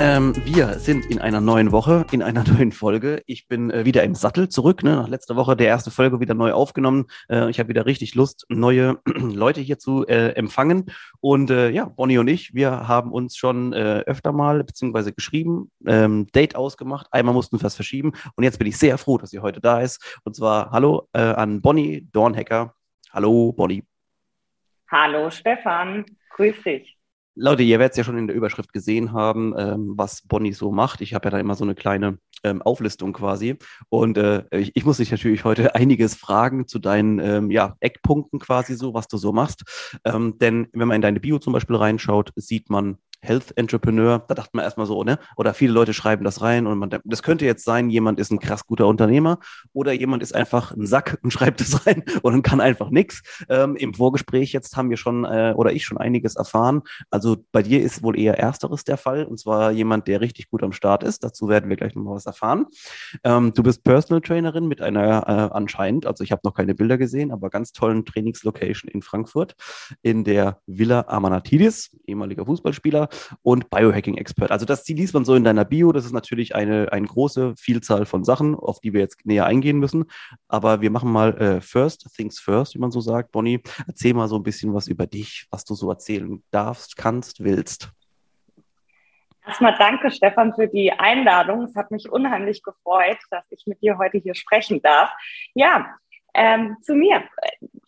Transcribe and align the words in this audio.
Ähm, 0.00 0.34
wir 0.44 0.78
sind 0.78 1.06
in 1.06 1.20
einer 1.20 1.40
neuen 1.40 1.72
Woche, 1.72 2.06
in 2.12 2.22
einer 2.22 2.44
neuen 2.52 2.72
Folge. 2.72 3.22
Ich 3.26 3.48
bin 3.48 3.70
äh, 3.70 3.84
wieder 3.84 4.02
im 4.02 4.14
Sattel 4.14 4.48
zurück. 4.48 4.82
Ne? 4.82 4.96
Nach 4.96 5.08
letzter 5.08 5.36
Woche 5.36 5.56
der 5.56 5.68
erste 5.68 5.90
Folge 5.90 6.20
wieder 6.20 6.34
neu 6.34 6.52
aufgenommen. 6.52 7.06
Äh, 7.28 7.50
ich 7.50 7.58
habe 7.58 7.70
wieder 7.70 7.86
richtig 7.86 8.14
Lust, 8.14 8.44
neue 8.48 8.98
Leute 9.06 9.60
hier 9.60 9.78
zu 9.78 10.06
äh, 10.06 10.32
empfangen. 10.32 10.86
Und 11.20 11.50
äh, 11.50 11.70
ja, 11.70 11.86
Bonnie 11.86 12.18
und 12.18 12.28
ich, 12.28 12.54
wir 12.54 12.88
haben 12.88 13.10
uns 13.10 13.36
schon 13.36 13.72
äh, 13.72 14.02
öfter 14.06 14.32
mal 14.32 14.64
beziehungsweise 14.64 15.12
geschrieben, 15.12 15.70
ähm, 15.86 16.26
Date 16.34 16.56
ausgemacht. 16.56 17.06
Einmal 17.10 17.34
mussten 17.34 17.58
wir 17.58 17.64
was 17.64 17.74
verschieben. 17.74 18.12
Und 18.34 18.44
jetzt 18.44 18.58
bin 18.58 18.68
ich 18.68 18.76
sehr 18.76 18.98
froh, 18.98 19.18
dass 19.18 19.30
sie 19.30 19.40
heute 19.40 19.60
da 19.60 19.80
ist. 19.80 20.20
Und 20.24 20.36
zwar 20.36 20.70
Hallo 20.72 21.08
äh, 21.14 21.20
an 21.20 21.62
Bonnie 21.62 22.06
Dornhecker. 22.12 22.74
Hallo, 23.12 23.52
Bonnie. 23.52 23.84
Hallo, 24.90 25.30
Stefan. 25.30 26.04
Grüß 26.30 26.62
dich. 26.62 26.95
Leute, 27.38 27.62
ihr 27.62 27.78
werdet 27.78 27.92
es 27.92 27.98
ja 27.98 28.04
schon 28.04 28.16
in 28.16 28.26
der 28.26 28.34
Überschrift 28.34 28.72
gesehen 28.72 29.12
haben, 29.12 29.54
ähm, 29.58 29.92
was 29.94 30.22
Bonnie 30.22 30.54
so 30.54 30.72
macht. 30.72 31.02
Ich 31.02 31.12
habe 31.12 31.26
ja 31.26 31.32
da 31.32 31.38
immer 31.38 31.54
so 31.54 31.64
eine 31.64 31.74
kleine 31.74 32.18
ähm, 32.44 32.62
Auflistung 32.62 33.12
quasi. 33.12 33.58
Und 33.90 34.16
äh, 34.16 34.44
ich, 34.50 34.72
ich, 34.74 34.86
muss 34.86 34.96
dich 34.96 35.10
natürlich 35.10 35.44
heute 35.44 35.74
einiges 35.74 36.14
fragen 36.14 36.66
zu 36.66 36.78
deinen 36.78 37.18
ähm, 37.18 37.50
ja, 37.50 37.76
Eckpunkten 37.80 38.38
quasi 38.38 38.74
so, 38.74 38.94
was 38.94 39.06
du 39.08 39.18
so 39.18 39.34
machst. 39.34 39.64
Ähm, 40.06 40.38
denn 40.38 40.68
wenn 40.72 40.88
man 40.88 40.96
in 40.96 41.02
deine 41.02 41.20
Bio 41.20 41.38
zum 41.38 41.52
Beispiel 41.52 41.76
reinschaut, 41.76 42.32
sieht 42.36 42.70
man 42.70 42.96
Health 43.20 43.56
Entrepreneur, 43.56 44.24
da 44.28 44.34
dachte 44.34 44.50
man 44.52 44.64
erstmal 44.64 44.86
so, 44.86 45.02
ne? 45.02 45.18
Oder 45.36 45.54
viele 45.54 45.72
Leute 45.72 45.94
schreiben 45.94 46.24
das 46.24 46.42
rein 46.42 46.66
und 46.66 46.78
man 46.78 46.90
das 47.04 47.22
könnte 47.22 47.44
jetzt 47.44 47.64
sein, 47.64 47.90
jemand 47.90 48.20
ist 48.20 48.30
ein 48.30 48.38
krass 48.38 48.66
guter 48.66 48.86
Unternehmer 48.86 49.38
oder 49.72 49.92
jemand 49.92 50.22
ist 50.22 50.34
einfach 50.34 50.72
ein 50.72 50.86
Sack 50.86 51.18
und 51.22 51.30
schreibt 51.32 51.60
es 51.60 51.86
rein 51.86 52.04
und 52.22 52.42
kann 52.42 52.60
einfach 52.60 52.90
nichts. 52.90 53.22
Ähm, 53.48 53.76
Im 53.76 53.94
Vorgespräch 53.94 54.52
jetzt 54.52 54.76
haben 54.76 54.90
wir 54.90 54.96
schon 54.96 55.24
äh, 55.24 55.54
oder 55.56 55.72
ich 55.72 55.84
schon 55.84 55.98
einiges 55.98 56.36
erfahren. 56.36 56.82
Also 57.10 57.36
bei 57.52 57.62
dir 57.62 57.82
ist 57.82 58.02
wohl 58.02 58.18
eher 58.18 58.38
ersteres 58.38 58.84
der 58.84 58.96
Fall 58.96 59.24
und 59.24 59.38
zwar 59.38 59.72
jemand, 59.72 60.06
der 60.08 60.20
richtig 60.20 60.50
gut 60.50 60.62
am 60.62 60.72
Start 60.72 61.02
ist. 61.02 61.24
Dazu 61.24 61.48
werden 61.48 61.68
wir 61.68 61.76
gleich 61.76 61.94
nochmal 61.94 62.14
was 62.14 62.26
erfahren. 62.26 62.66
Ähm, 63.24 63.52
du 63.54 63.62
bist 63.62 63.82
Personal 63.82 64.20
Trainerin 64.20 64.68
mit 64.68 64.80
einer 64.80 65.26
äh, 65.26 65.54
anscheinend, 65.54 66.06
also 66.06 66.22
ich 66.22 66.32
habe 66.32 66.42
noch 66.44 66.54
keine 66.54 66.74
Bilder 66.74 66.98
gesehen, 66.98 67.32
aber 67.32 67.50
ganz 67.50 67.72
tollen 67.72 68.04
Trainingslocation 68.04 68.90
in 68.90 69.02
Frankfurt 69.02 69.54
in 70.02 70.24
der 70.24 70.60
Villa 70.66 71.04
Amanatidis, 71.08 71.90
ehemaliger 72.06 72.46
Fußballspieler 72.46 73.05
und 73.42 73.70
Biohacking-Expert. 73.70 74.50
Also 74.50 74.66
das 74.66 74.86
liest 74.88 75.14
man 75.14 75.24
so 75.24 75.34
in 75.34 75.44
deiner 75.44 75.64
Bio. 75.64 75.92
Das 75.92 76.04
ist 76.04 76.12
natürlich 76.12 76.54
eine, 76.54 76.92
eine 76.92 77.06
große 77.06 77.54
Vielzahl 77.56 78.06
von 78.06 78.24
Sachen, 78.24 78.54
auf 78.54 78.80
die 78.80 78.92
wir 78.92 79.00
jetzt 79.00 79.24
näher 79.24 79.46
eingehen 79.46 79.78
müssen. 79.78 80.06
Aber 80.48 80.80
wir 80.80 80.90
machen 80.90 81.10
mal 81.10 81.36
äh, 81.38 81.60
First 81.60 82.08
Things 82.16 82.38
First, 82.38 82.74
wie 82.74 82.78
man 82.78 82.90
so 82.90 83.00
sagt. 83.00 83.32
Bonnie, 83.32 83.60
erzähl 83.86 84.14
mal 84.14 84.28
so 84.28 84.36
ein 84.36 84.42
bisschen 84.42 84.74
was 84.74 84.88
über 84.88 85.06
dich, 85.06 85.46
was 85.50 85.64
du 85.64 85.74
so 85.74 85.90
erzählen 85.90 86.42
darfst, 86.50 86.96
kannst, 86.96 87.42
willst. 87.42 87.90
Erstmal 89.46 89.76
danke, 89.78 90.10
Stefan, 90.10 90.54
für 90.54 90.66
die 90.66 90.90
Einladung. 90.90 91.62
Es 91.62 91.76
hat 91.76 91.92
mich 91.92 92.10
unheimlich 92.10 92.64
gefreut, 92.64 93.18
dass 93.30 93.46
ich 93.50 93.62
mit 93.66 93.80
dir 93.80 93.96
heute 93.96 94.18
hier 94.18 94.34
sprechen 94.34 94.82
darf. 94.82 95.12
Ja, 95.54 95.94
ähm, 96.36 96.76
zu 96.82 96.94
mir. 96.94 97.24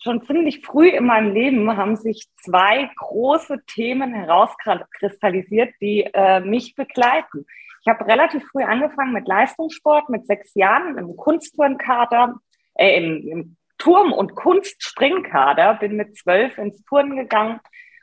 Schon 0.01 0.25
ziemlich 0.25 0.65
früh 0.65 0.89
in 0.89 1.05
meinem 1.05 1.33
Leben 1.33 1.77
haben 1.77 1.95
sich 1.95 2.27
zwei 2.41 2.89
große 2.95 3.63
Themen 3.67 4.13
herauskristallisiert, 4.13 5.73
die 5.79 6.09
äh, 6.13 6.39
mich 6.39 6.75
begleiten. 6.75 7.45
Ich 7.81 7.87
habe 7.87 8.05
relativ 8.07 8.43
früh 8.51 8.63
angefangen 8.63 9.13
mit 9.13 9.27
Leistungssport, 9.27 10.09
mit 10.09 10.25
sechs 10.25 10.53
Jahren 10.55 10.97
im 10.97 11.15
Kunstturnkader, 11.15 12.35
äh, 12.73 12.97
im, 12.97 13.27
im 13.27 13.55
Turm- 13.77 14.13
und 14.13 14.35
Kunstspringkader, 14.35 15.75
bin 15.75 15.95
mit 15.95 16.17
zwölf 16.17 16.57
ins 16.57 16.83
Turnen 16.83 17.15
gegangen. 17.15 17.59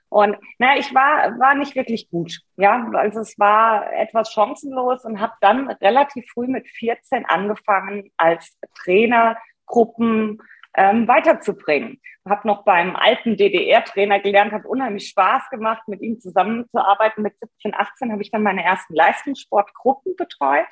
Und 0.08 0.36
na, 0.58 0.78
ich 0.78 0.94
war, 0.94 1.38
war 1.38 1.54
nicht 1.54 1.74
wirklich 1.74 2.08
gut. 2.08 2.38
Ja, 2.56 2.88
also 2.94 3.20
es 3.20 3.38
war 3.38 3.92
etwas 3.92 4.32
chancenlos 4.32 5.04
und 5.04 5.20
habe 5.20 5.34
dann 5.40 5.68
relativ 5.68 6.26
früh 6.32 6.46
mit 6.46 6.68
14 6.68 7.26
angefangen 7.26 8.12
als 8.16 8.56
Trainer 8.82 9.36
Gruppen 9.66 10.38
ähm, 10.76 11.08
weiterzubringen. 11.08 12.00
Habe 12.28 12.46
noch 12.46 12.64
beim 12.64 12.96
alten 12.96 13.36
DDR-Trainer 13.36 14.20
gelernt, 14.20 14.52
hat 14.52 14.66
unheimlich 14.66 15.08
Spaß 15.08 15.48
gemacht, 15.50 15.86
mit 15.88 16.02
ihm 16.02 16.20
zusammenzuarbeiten. 16.20 17.22
Mit 17.22 17.38
17, 17.38 17.74
18 17.74 18.12
habe 18.12 18.22
ich 18.22 18.30
dann 18.30 18.42
meine 18.42 18.64
ersten 18.64 18.94
Leistungssportgruppen 18.94 20.16
betreut. 20.16 20.66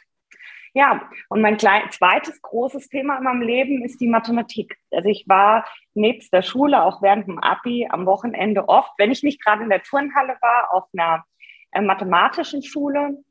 Ja, 0.76 1.08
und 1.28 1.40
mein 1.40 1.56
klein, 1.56 1.88
zweites 1.90 2.42
großes 2.42 2.88
Thema 2.88 3.18
in 3.18 3.24
meinem 3.24 3.42
Leben 3.42 3.84
ist 3.84 4.00
die 4.00 4.08
Mathematik. 4.08 4.76
Also 4.90 5.08
ich 5.08 5.24
war 5.28 5.64
nebst 5.94 6.32
der 6.32 6.42
Schule, 6.42 6.82
auch 6.82 7.00
während 7.00 7.28
dem 7.28 7.38
Abi, 7.38 7.86
am 7.88 8.06
Wochenende 8.06 8.68
oft, 8.68 8.90
wenn 8.98 9.12
ich 9.12 9.22
nicht 9.22 9.42
gerade 9.42 9.62
in 9.62 9.70
der 9.70 9.82
Turnhalle 9.82 10.36
war, 10.40 10.74
auf 10.74 10.88
einer 10.92 11.24
äh, 11.70 11.80
mathematischen 11.80 12.64
Schule 12.64 13.22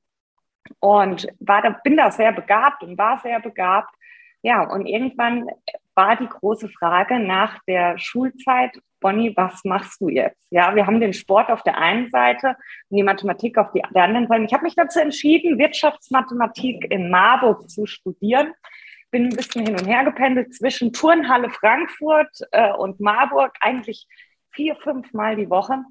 und 0.80 1.28
war 1.40 1.62
da, 1.62 1.72
bin 1.84 1.98
da 1.98 2.12
sehr 2.12 2.32
begabt 2.32 2.82
und 2.82 2.98
war 2.98 3.20
sehr 3.20 3.42
begabt 3.42 3.94
ja, 4.44 4.70
und 4.70 4.86
irgendwann 4.86 5.48
war 5.96 6.18
die 6.18 6.28
große 6.28 6.68
Frage 6.68 7.20
nach 7.20 7.60
der 7.66 7.98
Schulzeit, 7.98 8.78
Bonnie, 9.00 9.34
was 9.36 9.64
machst 9.64 10.02
du 10.02 10.10
jetzt? 10.10 10.46
Ja, 10.50 10.76
wir 10.76 10.86
haben 10.86 11.00
den 11.00 11.14
Sport 11.14 11.50
auf 11.50 11.64
der 11.64 11.78
einen 11.78 12.10
Seite 12.10 12.56
und 12.90 12.98
die 12.98 13.04
Mathematik 13.04 13.58
auf 13.58 13.72
der 13.74 14.04
anderen 14.04 14.28
Seite. 14.28 14.44
Ich 14.44 14.54
habe 14.54 14.64
mich 14.64 14.76
dazu 14.76 15.00
entschieden, 15.00 15.58
Wirtschaftsmathematik 15.58 16.92
in 16.92 17.10
Marburg 17.10 17.70
zu 17.70 17.86
studieren. 17.86 18.54
Bin 19.12 19.26
ein 19.26 19.36
bisschen 19.36 19.66
hin 19.66 19.78
und 19.78 19.88
her 19.88 20.04
gependelt 20.04 20.54
zwischen 20.54 20.92
Turnhalle 20.92 21.50
Frankfurt 21.50 22.36
äh, 22.52 22.74
und 22.74 23.00
Marburg, 23.00 23.54
eigentlich 23.62 24.08
vier, 24.52 24.76
fünf 24.76 25.14
Mal 25.14 25.36
die 25.36 25.50
Woche 25.50 25.84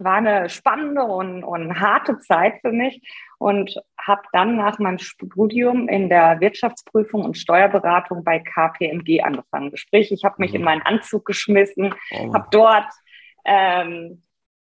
war 0.00 0.16
eine 0.16 0.48
spannende 0.48 1.02
und, 1.02 1.44
und 1.44 1.80
harte 1.80 2.18
Zeit 2.18 2.60
für 2.60 2.72
mich 2.72 3.02
und 3.38 3.74
habe 4.00 4.22
dann 4.32 4.56
nach 4.56 4.78
meinem 4.78 4.98
Studium 4.98 5.88
in 5.88 6.08
der 6.08 6.40
Wirtschaftsprüfung 6.40 7.24
und 7.24 7.36
Steuerberatung 7.36 8.24
bei 8.24 8.38
KPMG 8.38 9.22
angefangen. 9.22 9.76
Sprich, 9.76 10.12
ich 10.12 10.24
habe 10.24 10.36
mich 10.38 10.54
in 10.54 10.60
mhm. 10.60 10.66
meinen 10.66 10.82
Anzug 10.82 11.24
geschmissen, 11.24 11.94
oh. 12.12 12.34
habe 12.34 12.48
dort, 12.50 12.92
ähm, 13.44 14.22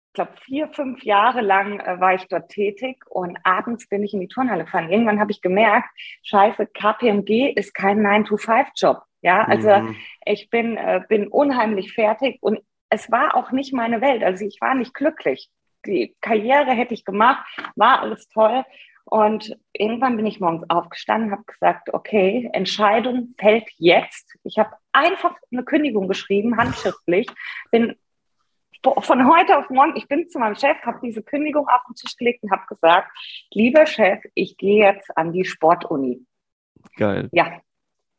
ich 0.07 0.13
glaube, 0.13 0.31
vier, 0.43 0.67
fünf 0.69 1.03
Jahre 1.03 1.41
lang 1.41 1.79
äh, 1.79 1.99
war 1.99 2.15
ich 2.15 2.27
dort 2.27 2.49
tätig 2.49 3.03
und 3.09 3.37
abends 3.43 3.87
bin 3.87 4.03
ich 4.03 4.13
in 4.13 4.19
die 4.19 4.27
Turnhalle 4.27 4.65
gefahren. 4.65 4.89
Irgendwann 4.89 5.19
habe 5.19 5.31
ich 5.31 5.41
gemerkt, 5.41 5.89
scheiße, 6.23 6.67
KPMG 6.67 7.53
ist 7.55 7.73
kein 7.73 7.99
9-to-5-Job. 8.05 9.03
Ja, 9.21 9.43
also 9.43 9.69
mhm. 9.69 9.95
ich 10.25 10.49
bin, 10.49 10.77
äh, 10.77 11.01
bin 11.07 11.27
unheimlich 11.27 11.93
fertig 11.93 12.37
und 12.41 12.59
es 12.89 13.11
war 13.11 13.35
auch 13.35 13.51
nicht 13.51 13.73
meine 13.73 14.01
Welt. 14.01 14.23
Also 14.23 14.45
ich 14.45 14.59
war 14.61 14.75
nicht 14.75 14.93
glücklich. 14.93 15.49
Die 15.85 16.15
Karriere 16.21 16.71
hätte 16.71 16.93
ich 16.93 17.05
gemacht, 17.05 17.45
war 17.75 18.01
alles 18.01 18.27
toll. 18.29 18.63
Und 19.05 19.57
irgendwann 19.73 20.17
bin 20.17 20.27
ich 20.27 20.39
morgens 20.39 20.69
aufgestanden, 20.69 21.31
habe 21.31 21.43
gesagt, 21.45 21.93
okay, 21.93 22.49
Entscheidung 22.53 23.33
fällt 23.39 23.67
jetzt. 23.77 24.35
Ich 24.43 24.59
habe 24.59 24.71
einfach 24.91 25.35
eine 25.51 25.63
Kündigung 25.63 26.07
geschrieben, 26.07 26.57
handschriftlich. 26.57 27.27
Bin 27.71 27.95
von 28.83 29.27
heute 29.27 29.57
auf 29.57 29.69
morgen, 29.69 29.95
ich 29.97 30.07
bin 30.07 30.29
zu 30.29 30.39
meinem 30.39 30.55
Chef, 30.55 30.77
habe 30.83 30.99
diese 31.03 31.23
Kündigung 31.23 31.67
auf 31.67 31.81
den 31.87 31.95
Tisch 31.95 32.15
gelegt 32.15 32.43
und 32.43 32.51
habe 32.51 32.65
gesagt, 32.67 33.11
lieber 33.51 33.85
Chef, 33.85 34.23
ich 34.35 34.57
gehe 34.57 34.85
jetzt 34.85 35.17
an 35.17 35.33
die 35.33 35.43
Sportuni. 35.43 36.25
Geil. 36.95 37.29
Ja, 37.31 37.59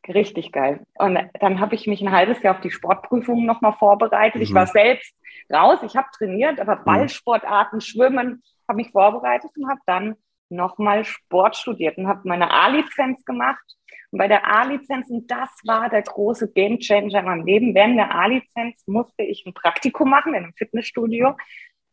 Richtig 0.09 0.53
geil. 0.53 0.87
Und 0.99 1.19
dann 1.41 1.61
habe 1.61 1.75
ich 1.75 1.87
mich 1.87 2.00
ein 2.00 2.12
halbes 2.12 2.43
Jahr 2.43 2.55
auf 2.55 2.61
die 2.61 2.70
Sportprüfungen 2.70 3.44
nochmal 3.44 3.75
vorbereitet. 3.75 4.37
Mhm. 4.37 4.43
Ich 4.43 4.55
war 4.55 4.67
selbst 4.67 5.14
raus, 5.52 5.81
ich 5.82 5.97
habe 5.97 6.08
trainiert, 6.17 6.61
aber 6.61 6.76
mhm. 6.76 6.85
Ballsportarten, 6.85 7.81
Schwimmen, 7.81 8.43
habe 8.67 8.76
mich 8.76 8.91
vorbereitet 8.91 9.50
und 9.56 9.69
habe 9.69 9.81
dann 9.87 10.17
nochmal 10.49 11.05
Sport 11.05 11.56
studiert 11.56 11.99
und 11.99 12.08
habe 12.08 12.23
meine 12.25 12.50
A-Lizenz 12.50 13.25
gemacht. 13.25 13.62
Und 14.11 14.19
bei 14.19 14.26
der 14.26 14.47
A-Lizenz, 14.47 15.08
und 15.11 15.31
das 15.31 15.50
war 15.64 15.88
der 15.88 16.02
große 16.02 16.52
Gamechanger 16.52 17.20
in 17.20 17.25
meinem 17.25 17.47
Leben, 17.47 17.75
während 17.75 17.97
der 17.97 18.14
A-Lizenz 18.14 18.82
musste 18.87 19.23
ich 19.23 19.44
ein 19.47 19.55
Praktikum 19.55 20.11
machen 20.11 20.35
in 20.35 20.44
einem 20.44 20.55
Fitnessstudio, 20.55 21.37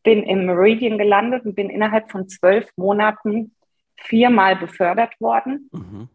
bin 0.03 0.23
im 0.23 0.45
Meridian 0.45 0.97
gelandet 0.97 1.45
und 1.45 1.55
bin 1.55 1.69
innerhalb 1.69 2.09
von 2.09 2.27
zwölf 2.27 2.67
Monaten 2.77 3.55
viermal 3.97 4.55
befördert 4.55 5.19
worden. 5.19 5.69
Mhm 5.71 6.09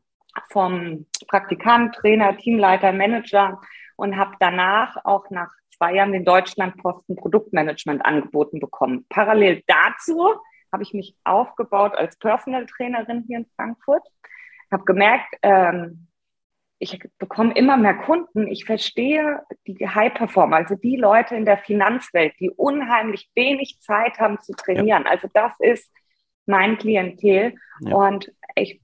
vom 0.51 1.07
Praktikant, 1.29 1.95
Trainer, 1.95 2.37
Teamleiter, 2.37 2.93
Manager 2.93 3.61
und 3.97 4.17
habe 4.17 4.37
danach 4.41 4.97
auch 5.05 5.31
nach 5.31 5.53
zwei 5.77 5.95
Jahren 5.95 6.13
den 6.13 6.25
Deutschlandposten 6.25 7.17
Produktmanagement 7.17 8.05
angeboten 8.05 8.61
bekommen. 8.61 9.07
Parallel 9.09 9.63
dazu 9.67 10.35
habe 10.73 10.83
ich 10.83 10.95
mich 10.95 11.17
aufgebaut 11.25 11.95
als 11.95 12.17
Personal 12.17 12.67
Trainerin 12.67 13.25
hier 13.27 13.39
in 13.39 13.47
Frankfurt. 13.57 14.03
Habe 14.71 14.85
gemerkt, 14.85 15.35
ähm, 15.43 16.09
ich 16.83 16.99
bekomme 17.19 17.55
immer 17.55 17.77
mehr 17.77 17.95
Kunden. 17.95 18.49
Ich 18.49 18.65
verstehe 18.65 19.43
die 19.69 19.87
High-Performer, 19.87 20.57
also 20.57 20.75
die 20.75 20.97
Leute 20.97 21.37
in 21.37 21.45
der 21.45 21.59
Finanzwelt, 21.59 22.35
die 22.41 22.51
unheimlich 22.51 23.31
wenig 23.37 23.79
Zeit 23.81 24.19
haben 24.19 24.41
zu 24.41 24.53
trainieren. 24.53 25.05
Ja. 25.05 25.11
Also 25.11 25.29
das 25.33 25.53
ist 25.61 25.93
mein 26.45 26.79
Klientel. 26.79 27.55
Ja. 27.83 27.95
Und 27.95 28.33
ich 28.57 28.82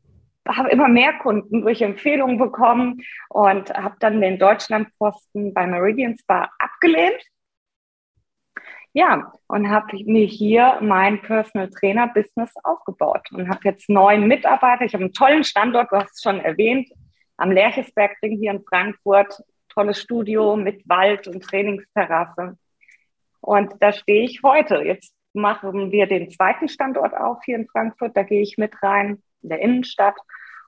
habe 0.49 0.71
immer 0.71 0.89
mehr 0.89 1.13
Kunden 1.15 1.63
durch 1.63 1.83
Empfehlungen 1.83 2.39
bekommen 2.39 3.03
und 3.29 3.71
habe 3.71 3.97
dann 4.01 4.21
den 4.21 4.39
Deutschlandposten 4.39 5.55
bei 5.55 5.67
Meridian 5.67 6.17
Spa 6.19 6.51
abgelehnt. 6.59 7.23
Ja, 8.95 9.33
und 9.47 9.69
habe 9.69 9.97
mir 10.07 10.25
hier 10.25 10.79
mein 10.81 11.21
Personal 11.21 11.69
Trainer 11.69 12.09
Business 12.09 12.53
aufgebaut 12.65 13.29
und 13.31 13.49
habe 13.49 13.61
jetzt 13.65 13.89
neun 13.89 14.27
Mitarbeiter. 14.27 14.85
Ich 14.85 14.95
habe 14.95 15.05
einen 15.05 15.13
tollen 15.13 15.45
Standort, 15.45 15.93
du 15.93 15.97
hast 15.97 16.15
es 16.15 16.23
schon 16.23 16.41
erwähnt, 16.41 16.89
am 17.37 17.53
Lerchesbergring 17.53 18.39
hier 18.39 18.51
in 18.51 18.65
Frankfurt. 18.65 19.43
Tolles 19.69 20.01
Studio 20.01 20.57
mit 20.57 20.89
Wald 20.89 21.29
und 21.29 21.45
Trainingsterrasse. 21.45 22.59
Und 23.41 23.75
da 23.81 23.93
stehe 23.93 24.25
ich 24.25 24.41
heute. 24.43 24.83
Jetzt 24.83 25.15
machen 25.35 25.93
wir 25.93 26.07
den 26.07 26.31
zweiten 26.31 26.69
Standort 26.69 27.15
auf 27.15 27.39
hier 27.45 27.57
in 27.57 27.69
Frankfurt. 27.69 28.17
Da 28.17 28.25
gehe 28.25 28.43
ich 28.43 28.59
mit 28.59 28.83
rein 28.83 29.23
in 29.43 29.49
der 29.49 29.61
Innenstadt. 29.61 30.17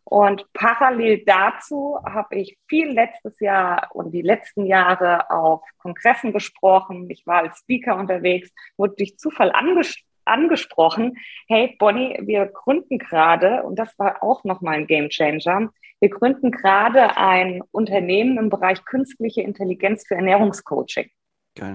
Und 0.04 0.46
parallel 0.54 1.24
dazu 1.24 1.98
habe 2.04 2.36
ich 2.36 2.58
viel 2.68 2.88
letztes 2.88 3.38
Jahr 3.38 3.90
und 3.92 4.12
die 4.12 4.22
letzten 4.22 4.66
Jahre 4.66 5.30
auf 5.30 5.62
Kongressen 5.78 6.32
gesprochen. 6.32 7.08
Ich 7.10 7.26
war 7.26 7.42
als 7.42 7.58
Speaker 7.58 7.96
unterwegs, 7.96 8.50
wurde 8.76 8.94
durch 8.96 9.18
Zufall 9.18 9.52
anges 9.52 9.96
angesprochen. 10.24 11.16
Hey, 11.48 11.76
Bonnie, 11.78 12.18
wir 12.22 12.46
gründen 12.46 12.98
gerade, 12.98 13.62
und 13.62 13.78
das 13.78 13.98
war 13.98 14.22
auch 14.22 14.44
nochmal 14.44 14.76
ein 14.76 14.86
Game 14.86 15.08
Changer, 15.08 15.70
wir 16.00 16.08
gründen 16.08 16.50
gerade 16.50 17.16
ein 17.16 17.62
Unternehmen 17.72 18.38
im 18.38 18.48
Bereich 18.48 18.84
künstliche 18.84 19.42
Intelligenz 19.42 20.06
für 20.06 20.14
Ernährungscoaching. 20.14 21.10
Geil. 21.54 21.74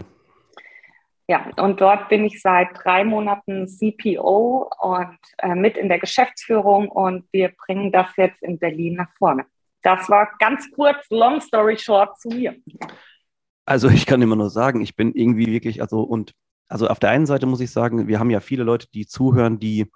Ja, 1.27 1.50
und 1.57 1.81
dort 1.81 2.10
bin 2.10 2.24
ich 2.24 2.39
seit 2.42 2.69
drei 2.83 3.04
Monaten 3.04 3.68
CPO 3.68 4.69
und 4.80 5.18
äh, 5.39 5.56
mit 5.56 5.75
in 5.75 5.89
der 5.89 6.00
Geschäftsführung 6.00 6.88
und 6.88 7.25
wir 7.31 7.50
bringen 7.66 7.92
das 7.92 8.07
jetzt 8.16 8.44
in 8.44 8.60
Berlin 8.60 8.95
nach 8.95 9.10
vorne. 9.18 9.45
Das 9.81 10.07
war 10.10 10.30
ganz 10.39 10.69
kurz, 10.72 10.98
long 11.10 11.42
story 11.42 11.77
short 11.77 12.19
zu 12.19 12.30
mir. 12.30 12.56
Also 13.66 13.89
ich 13.89 14.06
kann 14.06 14.22
immer 14.22 14.36
nur 14.36 14.51
sagen, 14.51 14.81
ich 14.81 14.95
bin 14.95 15.13
irgendwie 15.13 15.48
wirklich, 15.48 15.81
also 15.81 16.01
und 16.01 16.33
also 16.68 16.88
auf 16.88 17.00
der 17.00 17.10
einen 17.10 17.25
Seite 17.25 17.45
muss 17.48 17.62
ich 17.62 17.72
sagen, 17.72 18.07
wir 18.07 18.19
haben 18.19 18.30
ja 18.30 18.39
viele 18.39 18.63
Leute, 18.63 18.88
die 18.94 19.07
zuhören, 19.07 19.60
die 19.60 19.92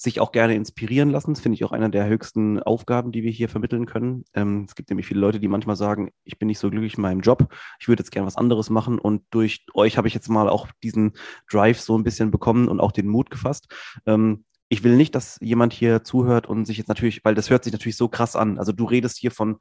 sich 0.00 0.18
auch 0.18 0.32
gerne 0.32 0.54
inspirieren 0.54 1.10
lassen. 1.10 1.34
Das 1.34 1.42
finde 1.42 1.56
ich 1.56 1.64
auch 1.64 1.72
einer 1.72 1.90
der 1.90 2.06
höchsten 2.06 2.58
Aufgaben, 2.62 3.12
die 3.12 3.22
wir 3.22 3.30
hier 3.30 3.50
vermitteln 3.50 3.84
können. 3.84 4.24
Ähm, 4.32 4.64
es 4.66 4.74
gibt 4.74 4.88
nämlich 4.88 5.06
viele 5.06 5.20
Leute, 5.20 5.40
die 5.40 5.48
manchmal 5.48 5.76
sagen, 5.76 6.10
ich 6.24 6.38
bin 6.38 6.48
nicht 6.48 6.58
so 6.58 6.70
glücklich 6.70 6.94
in 6.94 7.02
meinem 7.02 7.20
Job, 7.20 7.52
ich 7.78 7.86
würde 7.86 8.00
jetzt 8.00 8.10
gerne 8.10 8.26
was 8.26 8.36
anderes 8.36 8.70
machen. 8.70 8.98
Und 8.98 9.24
durch 9.30 9.66
euch 9.74 9.98
habe 9.98 10.08
ich 10.08 10.14
jetzt 10.14 10.30
mal 10.30 10.48
auch 10.48 10.68
diesen 10.82 11.12
Drive 11.50 11.80
so 11.80 11.98
ein 11.98 12.02
bisschen 12.02 12.30
bekommen 12.30 12.68
und 12.68 12.80
auch 12.80 12.92
den 12.92 13.08
Mut 13.08 13.30
gefasst. 13.30 13.68
Ähm, 14.06 14.44
ich 14.72 14.84
will 14.84 14.96
nicht, 14.96 15.16
dass 15.16 15.36
jemand 15.40 15.72
hier 15.72 16.04
zuhört 16.04 16.46
und 16.48 16.64
sich 16.64 16.78
jetzt 16.78 16.86
natürlich, 16.86 17.24
weil 17.24 17.34
das 17.34 17.50
hört 17.50 17.64
sich 17.64 17.72
natürlich 17.72 17.96
so 17.96 18.08
krass 18.08 18.36
an. 18.36 18.56
Also 18.56 18.70
du 18.70 18.84
redest 18.84 19.18
hier 19.18 19.32
von 19.32 19.58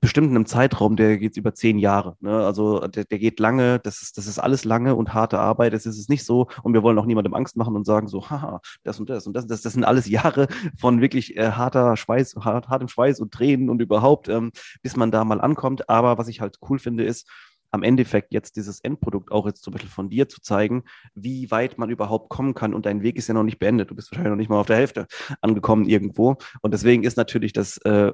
bestimmt 0.00 0.30
einem 0.30 0.46
Zeitraum, 0.46 0.96
der 0.96 1.18
geht 1.18 1.36
über 1.36 1.52
zehn 1.54 1.78
Jahre. 1.78 2.16
Ne? 2.20 2.46
Also 2.46 2.80
der, 2.88 3.04
der 3.04 3.18
geht 3.18 3.40
lange, 3.40 3.78
das 3.78 4.00
ist, 4.00 4.16
das 4.16 4.26
ist 4.26 4.38
alles 4.38 4.64
lange 4.64 4.94
und 4.94 5.12
harte 5.12 5.38
Arbeit. 5.38 5.74
Es 5.74 5.84
ist 5.84 5.98
es 5.98 6.08
nicht 6.08 6.24
so 6.24 6.48
und 6.62 6.72
wir 6.72 6.82
wollen 6.82 6.98
auch 6.98 7.04
niemandem 7.04 7.34
Angst 7.34 7.58
machen 7.58 7.76
und 7.76 7.84
sagen 7.84 8.08
so, 8.08 8.30
haha, 8.30 8.62
das 8.84 8.98
und 8.98 9.10
das 9.10 9.26
und 9.26 9.34
das, 9.34 9.46
das, 9.46 9.60
das 9.60 9.74
sind 9.74 9.84
alles 9.84 10.08
Jahre 10.08 10.48
von 10.78 11.02
wirklich 11.02 11.36
äh, 11.36 11.50
harter 11.52 11.98
Schweiß, 11.98 12.36
hart, 12.40 12.68
hartem 12.68 12.88
Schweiß 12.88 13.20
und 13.20 13.34
Tränen 13.34 13.68
und 13.68 13.82
überhaupt, 13.82 14.28
ähm, 14.30 14.50
bis 14.80 14.96
man 14.96 15.10
da 15.10 15.24
mal 15.24 15.42
ankommt. 15.42 15.90
Aber 15.90 16.16
was 16.16 16.28
ich 16.28 16.40
halt 16.40 16.56
cool 16.66 16.78
finde, 16.78 17.04
ist, 17.04 17.28
am 17.70 17.82
Endeffekt 17.82 18.32
jetzt 18.32 18.56
dieses 18.56 18.80
Endprodukt 18.80 19.30
auch 19.32 19.46
jetzt 19.46 19.62
zum 19.62 19.72
Beispiel 19.72 19.90
von 19.90 20.08
dir 20.08 20.28
zu 20.28 20.40
zeigen, 20.40 20.84
wie 21.14 21.50
weit 21.50 21.78
man 21.78 21.90
überhaupt 21.90 22.28
kommen 22.28 22.54
kann. 22.54 22.74
Und 22.74 22.86
dein 22.86 23.02
Weg 23.02 23.16
ist 23.16 23.28
ja 23.28 23.34
noch 23.34 23.42
nicht 23.42 23.58
beendet. 23.58 23.90
Du 23.90 23.94
bist 23.94 24.10
wahrscheinlich 24.10 24.30
noch 24.30 24.36
nicht 24.36 24.48
mal 24.48 24.58
auf 24.60 24.66
der 24.66 24.76
Hälfte 24.76 25.06
angekommen 25.40 25.84
irgendwo. 25.84 26.36
Und 26.62 26.72
deswegen 26.72 27.04
ist 27.04 27.16
natürlich 27.16 27.52
das 27.52 27.78
äh, 27.78 28.12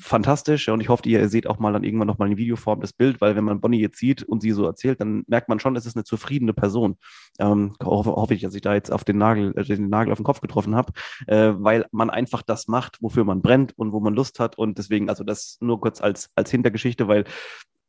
fantastisch. 0.00 0.68
Und 0.68 0.80
ich 0.80 0.88
hoffe, 0.88 1.08
ihr 1.08 1.28
seht 1.28 1.46
auch 1.46 1.58
mal 1.58 1.72
dann 1.72 1.84
irgendwann 1.84 2.06
nochmal 2.06 2.30
in 2.30 2.36
Videoform 2.36 2.80
das 2.80 2.92
Bild, 2.92 3.20
weil 3.20 3.36
wenn 3.36 3.44
man 3.44 3.60
Bonnie 3.60 3.80
jetzt 3.80 3.98
sieht 3.98 4.22
und 4.22 4.40
sie 4.40 4.52
so 4.52 4.64
erzählt, 4.64 5.00
dann 5.00 5.24
merkt 5.26 5.48
man 5.48 5.60
schon, 5.60 5.76
es 5.76 5.86
ist 5.86 5.96
eine 5.96 6.04
zufriedene 6.04 6.54
Person. 6.54 6.96
Ähm, 7.38 7.74
hoffe, 7.82 8.10
hoffe 8.10 8.34
ich, 8.34 8.42
dass 8.42 8.54
ich 8.54 8.62
da 8.62 8.74
jetzt 8.74 8.92
auf 8.92 9.04
den 9.04 9.18
Nagel, 9.18 9.52
äh, 9.56 9.64
den 9.64 9.88
Nagel 9.88 10.12
auf 10.12 10.18
den 10.18 10.24
Kopf 10.24 10.40
getroffen 10.40 10.74
habe, 10.74 10.92
äh, 11.26 11.52
weil 11.56 11.86
man 11.90 12.10
einfach 12.10 12.42
das 12.42 12.68
macht, 12.68 13.02
wofür 13.02 13.24
man 13.24 13.42
brennt 13.42 13.76
und 13.78 13.92
wo 13.92 14.00
man 14.00 14.14
Lust 14.14 14.40
hat. 14.40 14.56
Und 14.56 14.78
deswegen, 14.78 15.08
also 15.08 15.24
das 15.24 15.58
nur 15.60 15.80
kurz 15.80 16.00
als, 16.00 16.30
als 16.34 16.50
Hintergeschichte, 16.50 17.08
weil 17.08 17.24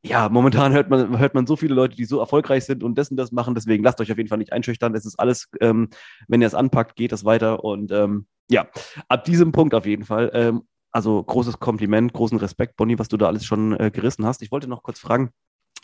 ja, 0.04 0.30
momentan 0.30 0.74
hört 0.74 0.90
man, 0.90 1.18
hört 1.20 1.34
man 1.34 1.48
so 1.48 1.56
viele 1.56 1.74
Leute, 1.74 1.96
die 1.96 2.06
so 2.06 2.20
erfolgreich 2.20 2.66
sind 2.66 2.84
und 2.84 2.98
das 2.98 3.12
und 3.12 3.18
das 3.18 3.32
machen. 3.32 3.56
Deswegen 3.56 3.84
lasst 3.84 4.00
euch 4.00 4.12
auf 4.12 4.18
jeden 4.18 4.30
Fall 4.30 4.38
nicht 4.38 4.54
einschüchtern. 4.54 4.96
Es 4.96 5.06
ist 5.06 5.20
alles, 5.20 5.50
ähm, 5.60 5.90
wenn 6.28 6.42
ihr 6.42 6.48
es 6.48 6.56
anpackt, 6.56 6.96
geht 6.96 7.12
es 7.12 7.26
weiter. 7.26 7.64
Und 7.64 7.92
ähm, 7.92 8.28
ja, 8.50 8.68
ab 9.10 9.26
diesem 9.26 9.52
Punkt 9.52 9.74
auf 9.74 9.86
jeden 9.86 10.06
Fall. 10.06 10.32
Ähm, 10.34 10.64
also 10.92 11.22
großes 11.22 11.60
Kompliment, 11.60 12.14
großen 12.14 12.38
Respekt, 12.38 12.78
Bonnie, 12.78 12.98
was 12.98 13.08
du 13.08 13.18
da 13.18 13.28
alles 13.28 13.46
schon 13.46 13.78
äh, 13.80 13.92
gerissen 13.92 14.26
hast. 14.26 14.42
Ich 14.42 14.52
wollte 14.52 14.68
noch 14.68 14.84
kurz 14.84 15.00
fragen, 15.00 15.32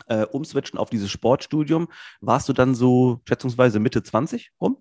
äh, 0.06 0.24
umswitchen 0.24 0.78
auf 0.78 0.90
dieses 0.90 1.10
Sportstudium. 1.10 1.88
Warst 2.20 2.48
du 2.48 2.52
dann 2.52 2.74
so 2.74 3.20
schätzungsweise 3.28 3.78
Mitte 3.78 4.02
20 4.02 4.52
rum? 4.60 4.78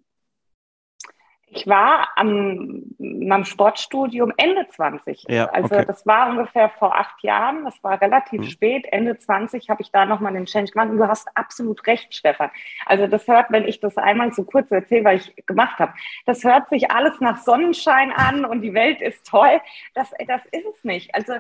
Ich 1.56 1.68
war 1.68 2.10
am 2.16 2.84
meinem 2.98 3.46
Sportstudium 3.46 4.34
Ende 4.38 4.68
20. 4.68 5.26
Ja, 5.28 5.46
also 5.46 5.76
okay. 5.76 5.86
das 5.86 6.06
war 6.06 6.30
ungefähr 6.30 6.70
vor 6.70 6.96
acht 6.96 7.24
Jahren. 7.24 7.64
Das 7.64 7.84
war 7.84 8.02
relativ 8.02 8.42
mhm. 8.42 8.46
spät. 8.46 8.88
Ende 8.92 9.18
20 9.18 9.70
habe 9.70 9.82
ich 9.84 9.92
da 9.92 10.06
nochmal 10.06 10.34
den 10.34 10.46
Change 10.46 10.72
gemacht. 10.72 10.90
Und 10.90 10.98
du 10.98 11.08
hast 11.08 11.28
absolut 11.36 11.86
recht, 11.86 12.14
Stefan. 12.14 12.50
Also 12.86 13.08
das 13.08 13.28
hört, 13.28 13.52
wenn 13.52 13.68
ich 13.68 13.80
das 13.80 13.98
einmal 13.98 14.34
so 14.34 14.44
kurz 14.44 14.72
erzähle, 14.72 15.06
was 15.06 15.28
ich 15.28 15.46
gemacht 15.46 15.78
habe, 15.80 15.94
das 16.26 16.44
hört 16.44 16.70
sich 16.70 16.90
alles 16.90 17.20
nach 17.20 17.38
Sonnenschein 17.38 18.12
an 18.12 18.46
und 18.46 18.62
die 18.62 18.74
Welt 18.74 19.02
ist 19.02 19.28
toll. 19.28 19.62
Das, 19.94 20.12
das 20.28 20.46
ist 20.48 20.66
es 20.66 20.84
nicht. 20.84 21.14
Also 21.14 21.34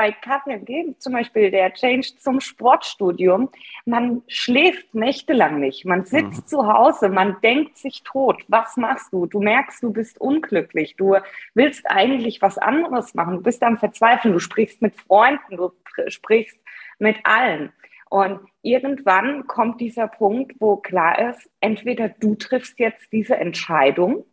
bei 0.00 0.12
KPMG 0.12 0.94
zum 0.98 1.12
Beispiel 1.12 1.50
der 1.50 1.74
Change 1.74 2.08
zum 2.16 2.40
Sportstudium, 2.40 3.50
man 3.84 4.22
schläft 4.28 4.94
nächtelang 4.94 5.60
nicht. 5.60 5.84
Man 5.84 6.06
sitzt 6.06 6.44
mhm. 6.44 6.46
zu 6.46 6.66
Hause, 6.66 7.10
man 7.10 7.36
denkt 7.42 7.76
sich 7.76 8.02
tot. 8.02 8.42
Was 8.48 8.78
machst 8.78 9.12
du? 9.12 9.26
Du 9.26 9.42
merkst, 9.42 9.82
du 9.82 9.92
bist 9.92 10.18
unglücklich. 10.18 10.96
Du 10.96 11.16
willst 11.52 11.84
eigentlich 11.90 12.40
was 12.40 12.56
anderes 12.56 13.12
machen. 13.12 13.34
Du 13.34 13.42
bist 13.42 13.62
am 13.62 13.76
Verzweifeln. 13.76 14.32
Du 14.32 14.40
sprichst 14.40 14.80
mit 14.80 14.96
Freunden, 14.96 15.58
du 15.58 15.70
sprichst 16.06 16.58
mit 16.98 17.16
allen. 17.24 17.70
Und 18.08 18.40
irgendwann 18.62 19.46
kommt 19.48 19.82
dieser 19.82 20.08
Punkt, 20.08 20.54
wo 20.60 20.78
klar 20.78 21.28
ist, 21.28 21.50
entweder 21.60 22.08
du 22.08 22.36
triffst 22.36 22.78
jetzt 22.78 23.12
diese 23.12 23.36
Entscheidung, 23.36 24.24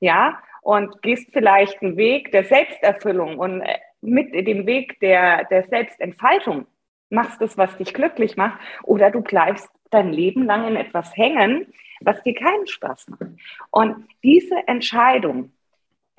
ja, 0.00 0.38
und 0.62 1.02
gehst 1.02 1.28
vielleicht 1.32 1.82
einen 1.82 1.98
Weg 1.98 2.32
der 2.32 2.44
Selbsterfüllung 2.44 3.38
und 3.38 3.60
äh, 3.60 3.76
mit 4.00 4.32
dem 4.34 4.66
Weg 4.66 4.98
der, 5.00 5.44
der 5.44 5.64
Selbstentfaltung 5.64 6.66
machst 7.10 7.42
es, 7.42 7.58
was 7.58 7.76
dich 7.76 7.92
glücklich 7.92 8.36
macht, 8.36 8.60
oder 8.84 9.10
du 9.10 9.20
bleibst 9.20 9.68
dein 9.90 10.12
Leben 10.12 10.44
lang 10.44 10.68
in 10.68 10.76
etwas 10.76 11.16
hängen, 11.16 11.66
was 12.00 12.22
dir 12.22 12.34
keinen 12.34 12.66
Spaß 12.66 13.08
macht. 13.08 13.26
Und 13.70 14.06
diese 14.22 14.56
Entscheidung, 14.66 15.52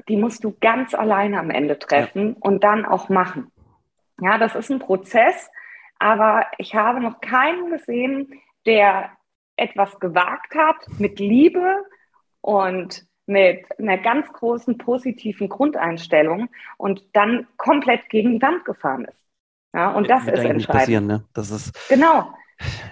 die 0.07 0.17
musst 0.17 0.43
du 0.43 0.55
ganz 0.59 0.93
alleine 0.93 1.39
am 1.39 1.49
Ende 1.49 1.79
treffen 1.79 2.29
ja. 2.29 2.35
und 2.41 2.63
dann 2.63 2.85
auch 2.85 3.09
machen. 3.09 3.51
Ja, 4.19 4.37
das 4.37 4.55
ist 4.55 4.69
ein 4.69 4.79
Prozess, 4.79 5.49
aber 5.97 6.45
ich 6.57 6.75
habe 6.75 6.99
noch 6.99 7.21
keinen 7.21 7.71
gesehen, 7.71 8.41
der 8.65 9.11
etwas 9.55 9.99
gewagt 9.99 10.55
hat 10.55 10.75
mit 10.99 11.19
Liebe 11.19 11.83
und 12.41 13.05
mit 13.31 13.65
einer 13.79 13.97
ganz 13.97 14.31
großen 14.33 14.77
positiven 14.77 15.47
Grundeinstellung 15.47 16.49
und 16.77 17.03
dann 17.13 17.47
komplett 17.57 18.09
gegen 18.09 18.33
die 18.33 18.41
Wand 18.41 18.65
gefahren 18.65 19.05
ist. 19.05 19.17
Ja, 19.73 19.91
und 19.91 20.09
das 20.09 20.27
ist 20.27 20.43
entscheidend. 20.43 21.07
Ne? 21.07 21.23
Das 21.33 21.49
ist 21.49 21.73
genau. 21.87 22.33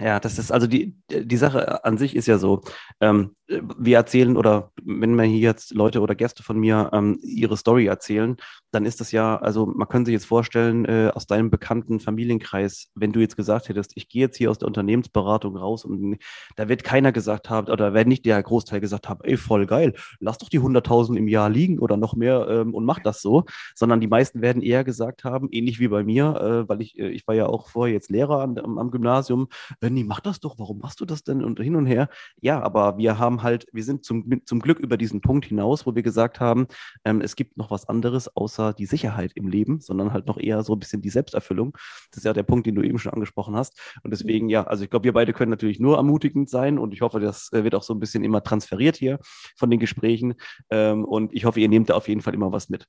Ja, 0.02 0.20
das 0.20 0.38
ist 0.38 0.50
also 0.50 0.66
die, 0.66 0.96
die 1.10 1.36
Sache 1.36 1.84
an 1.84 1.98
sich 1.98 2.16
ist 2.16 2.26
ja 2.26 2.38
so. 2.38 2.62
Ähm, 3.00 3.34
wir 3.48 3.96
erzählen 3.96 4.36
oder 4.36 4.70
wenn 4.82 5.14
mir 5.14 5.24
hier 5.24 5.40
jetzt 5.40 5.74
Leute 5.74 6.00
oder 6.00 6.14
Gäste 6.14 6.42
von 6.42 6.58
mir 6.58 6.90
ähm, 6.92 7.18
ihre 7.22 7.56
Story 7.56 7.86
erzählen, 7.86 8.36
dann 8.70 8.86
ist 8.86 9.00
das 9.00 9.10
ja, 9.10 9.36
also 9.36 9.66
man 9.66 9.88
könnte 9.88 10.08
sich 10.08 10.14
jetzt 10.14 10.26
vorstellen, 10.26 10.84
äh, 10.84 11.10
aus 11.14 11.26
deinem 11.26 11.50
bekannten 11.50 11.98
Familienkreis, 11.98 12.90
wenn 12.94 13.12
du 13.12 13.20
jetzt 13.20 13.36
gesagt 13.36 13.68
hättest, 13.68 13.92
ich 13.96 14.08
gehe 14.08 14.22
jetzt 14.22 14.36
hier 14.36 14.50
aus 14.50 14.58
der 14.58 14.68
Unternehmensberatung 14.68 15.56
raus 15.56 15.84
und 15.84 16.18
da 16.56 16.68
wird 16.68 16.84
keiner 16.84 17.10
gesagt 17.12 17.50
haben, 17.50 17.68
oder 17.68 17.92
wenn 17.92 18.08
nicht 18.08 18.24
der 18.24 18.40
Großteil 18.42 18.80
gesagt 18.80 19.08
haben, 19.08 19.20
ey, 19.24 19.36
voll 19.36 19.66
geil, 19.66 19.94
lass 20.20 20.38
doch 20.38 20.48
die 20.48 20.60
100.000 20.60 21.16
im 21.16 21.26
Jahr 21.26 21.50
liegen 21.50 21.80
oder 21.80 21.96
noch 21.96 22.14
mehr 22.14 22.46
ähm, 22.48 22.74
und 22.74 22.84
mach 22.84 23.00
das 23.00 23.20
so, 23.20 23.44
sondern 23.74 24.00
die 24.00 24.06
meisten 24.06 24.42
werden 24.42 24.62
eher 24.62 24.84
gesagt 24.84 25.24
haben, 25.24 25.48
ähnlich 25.50 25.80
wie 25.80 25.88
bei 25.88 26.04
mir, 26.04 26.36
äh, 26.36 26.68
weil 26.68 26.80
ich, 26.80 26.98
äh, 26.98 27.08
ich 27.08 27.26
war 27.26 27.34
ja 27.34 27.46
auch 27.46 27.68
vorher 27.68 27.94
jetzt 27.94 28.10
Lehrer 28.10 28.40
an, 28.40 28.58
am, 28.58 28.78
am 28.78 28.90
Gymnasium, 28.90 29.48
nee, 29.80 30.04
mach 30.04 30.20
das 30.20 30.40
doch, 30.40 30.58
warum 30.58 30.78
machst 30.78 31.00
du 31.00 31.04
das 31.04 31.22
denn 31.24 31.44
und 31.44 31.58
hin 31.60 31.76
und 31.76 31.86
her. 31.86 32.08
Ja, 32.40 32.60
aber 32.62 32.98
wir 32.98 33.18
haben 33.18 33.42
halt, 33.42 33.66
wir 33.72 33.84
sind 33.84 34.04
zum, 34.04 34.42
zum 34.44 34.60
Glück 34.60 34.78
über 34.78 34.96
diesen 34.96 35.20
Punkt 35.20 35.46
hinaus, 35.46 35.86
wo 35.86 35.94
wir 35.94 36.02
gesagt 36.02 36.40
haben, 36.40 36.66
ähm, 37.04 37.20
es 37.20 37.36
gibt 37.36 37.56
noch 37.56 37.70
was 37.70 37.88
anderes 37.88 38.34
außer 38.36 38.72
die 38.72 38.86
Sicherheit 38.86 39.32
im 39.34 39.48
Leben, 39.48 39.80
sondern 39.80 40.12
halt 40.12 40.26
noch 40.26 40.38
eher 40.38 40.62
so 40.62 40.74
ein 40.74 40.78
bisschen 40.78 41.02
die 41.02 41.10
Selbsterfüllung. 41.10 41.72
Das 42.10 42.18
ist 42.18 42.24
ja 42.24 42.32
der 42.32 42.42
Punkt, 42.42 42.66
den 42.66 42.74
du 42.74 42.82
eben 42.82 42.98
schon 42.98 43.12
angesprochen 43.12 43.56
hast. 43.56 43.78
Und 44.02 44.10
deswegen, 44.10 44.48
ja, 44.48 44.64
also 44.64 44.84
ich 44.84 44.90
glaube, 44.90 45.04
wir 45.04 45.12
beide 45.12 45.32
können 45.32 45.50
natürlich 45.50 45.80
nur 45.80 45.96
ermutigend 45.96 46.48
sein 46.48 46.78
und 46.78 46.92
ich 46.92 47.00
hoffe, 47.00 47.20
das 47.20 47.52
äh, 47.52 47.64
wird 47.64 47.74
auch 47.74 47.82
so 47.82 47.94
ein 47.94 48.00
bisschen 48.00 48.24
immer 48.24 48.42
transferiert 48.42 48.96
hier 48.96 49.18
von 49.56 49.70
den 49.70 49.80
Gesprächen. 49.80 50.34
Ähm, 50.70 51.04
und 51.04 51.32
ich 51.32 51.44
hoffe, 51.44 51.60
ihr 51.60 51.68
nehmt 51.68 51.90
da 51.90 51.94
auf 51.94 52.08
jeden 52.08 52.20
Fall 52.20 52.34
immer 52.34 52.52
was 52.52 52.68
mit. 52.68 52.86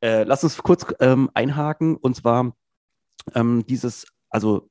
Äh, 0.00 0.24
lass 0.24 0.44
uns 0.44 0.58
kurz 0.58 0.86
ähm, 1.00 1.30
einhaken 1.34 1.96
und 1.96 2.16
zwar 2.16 2.54
ähm, 3.34 3.64
dieses, 3.66 4.06
also 4.28 4.70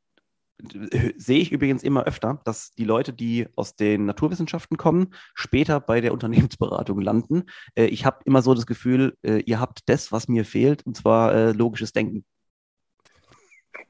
sehe 1.18 1.40
ich 1.40 1.52
übrigens 1.52 1.84
immer 1.84 2.04
öfter, 2.04 2.40
dass 2.44 2.72
die 2.72 2.84
Leute, 2.84 3.14
die 3.14 3.48
aus 3.56 3.76
den 3.76 4.06
Naturwissenschaften 4.06 4.78
kommen, 4.78 5.14
später 5.34 5.80
bei 5.80 6.02
der 6.02 6.14
Unternehmensberatung 6.14 7.00
landen. 7.00 7.44
Äh, 7.76 7.86
ich 7.86 8.06
habe 8.06 8.20
immer 8.26 8.42
so 8.42 8.54
das 8.54 8.66
Gefühl, 8.66 9.18
äh, 9.24 9.40
ihr 9.40 9.60
habt 9.60 9.88
das, 9.88 10.12
was 10.12 10.28
mir 10.28 10.46
fehlt, 10.46 10.86
und 10.86 10.98
zwar 10.98 11.34
äh, 11.34 11.52
logisches 11.52 11.94
Denken. 11.94 12.26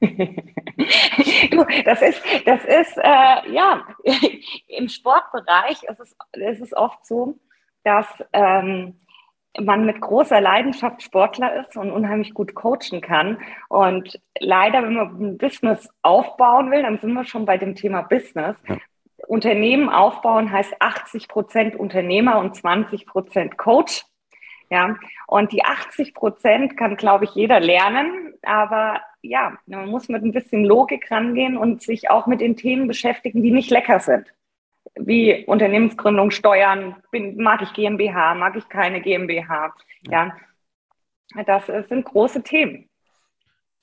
du, 0.00 1.66
das 1.84 2.00
ist, 2.00 2.22
das 2.46 2.64
ist 2.64 2.96
äh, 2.96 3.52
ja, 3.52 3.86
im 4.68 4.88
Sportbereich 4.88 5.82
ist 5.82 6.00
es, 6.00 6.16
ist 6.32 6.60
es 6.62 6.72
oft 6.72 7.04
so, 7.04 7.38
dass 7.84 8.06
ähm, 8.32 9.00
man 9.58 9.84
mit 9.84 10.00
großer 10.00 10.40
Leidenschaft 10.40 11.02
Sportler 11.02 11.60
ist 11.60 11.76
und 11.76 11.90
unheimlich 11.90 12.34
gut 12.34 12.54
coachen 12.54 13.00
kann. 13.00 13.38
Und 13.68 14.20
leider, 14.38 14.82
wenn 14.82 14.94
man 14.94 15.20
ein 15.20 15.38
Business 15.38 15.88
aufbauen 16.02 16.70
will, 16.70 16.82
dann 16.82 16.98
sind 16.98 17.12
wir 17.12 17.24
schon 17.24 17.46
bei 17.46 17.58
dem 17.58 17.74
Thema 17.74 18.02
Business. 18.02 18.56
Ja. 18.68 18.76
Unternehmen 19.26 19.88
aufbauen 19.88 20.50
heißt 20.50 20.74
80 20.78 21.28
Prozent 21.28 21.76
Unternehmer 21.76 22.38
und 22.38 22.56
20 22.56 23.06
Prozent 23.06 23.58
Coach. 23.58 24.04
Ja, 24.70 24.96
und 25.26 25.50
die 25.50 25.64
80 25.64 26.14
Prozent 26.14 26.76
kann, 26.76 26.96
glaube 26.96 27.24
ich, 27.24 27.34
jeder 27.34 27.58
lernen. 27.58 28.34
Aber 28.42 29.00
ja, 29.20 29.58
man 29.66 29.88
muss 29.88 30.08
mit 30.08 30.22
ein 30.22 30.32
bisschen 30.32 30.64
Logik 30.64 31.10
rangehen 31.10 31.56
und 31.56 31.82
sich 31.82 32.08
auch 32.08 32.28
mit 32.28 32.40
den 32.40 32.56
Themen 32.56 32.86
beschäftigen, 32.86 33.42
die 33.42 33.50
nicht 33.50 33.70
lecker 33.70 33.98
sind 33.98 34.32
wie 34.96 35.44
Unternehmensgründung, 35.46 36.30
Steuern, 36.30 36.96
bin, 37.10 37.36
mag 37.36 37.62
ich 37.62 37.72
GmbH, 37.72 38.34
mag 38.34 38.56
ich 38.56 38.68
keine 38.68 39.00
GmbH. 39.00 39.74
Ja, 40.02 40.36
das 41.46 41.66
sind 41.88 42.04
große 42.04 42.42
Themen. 42.42 42.89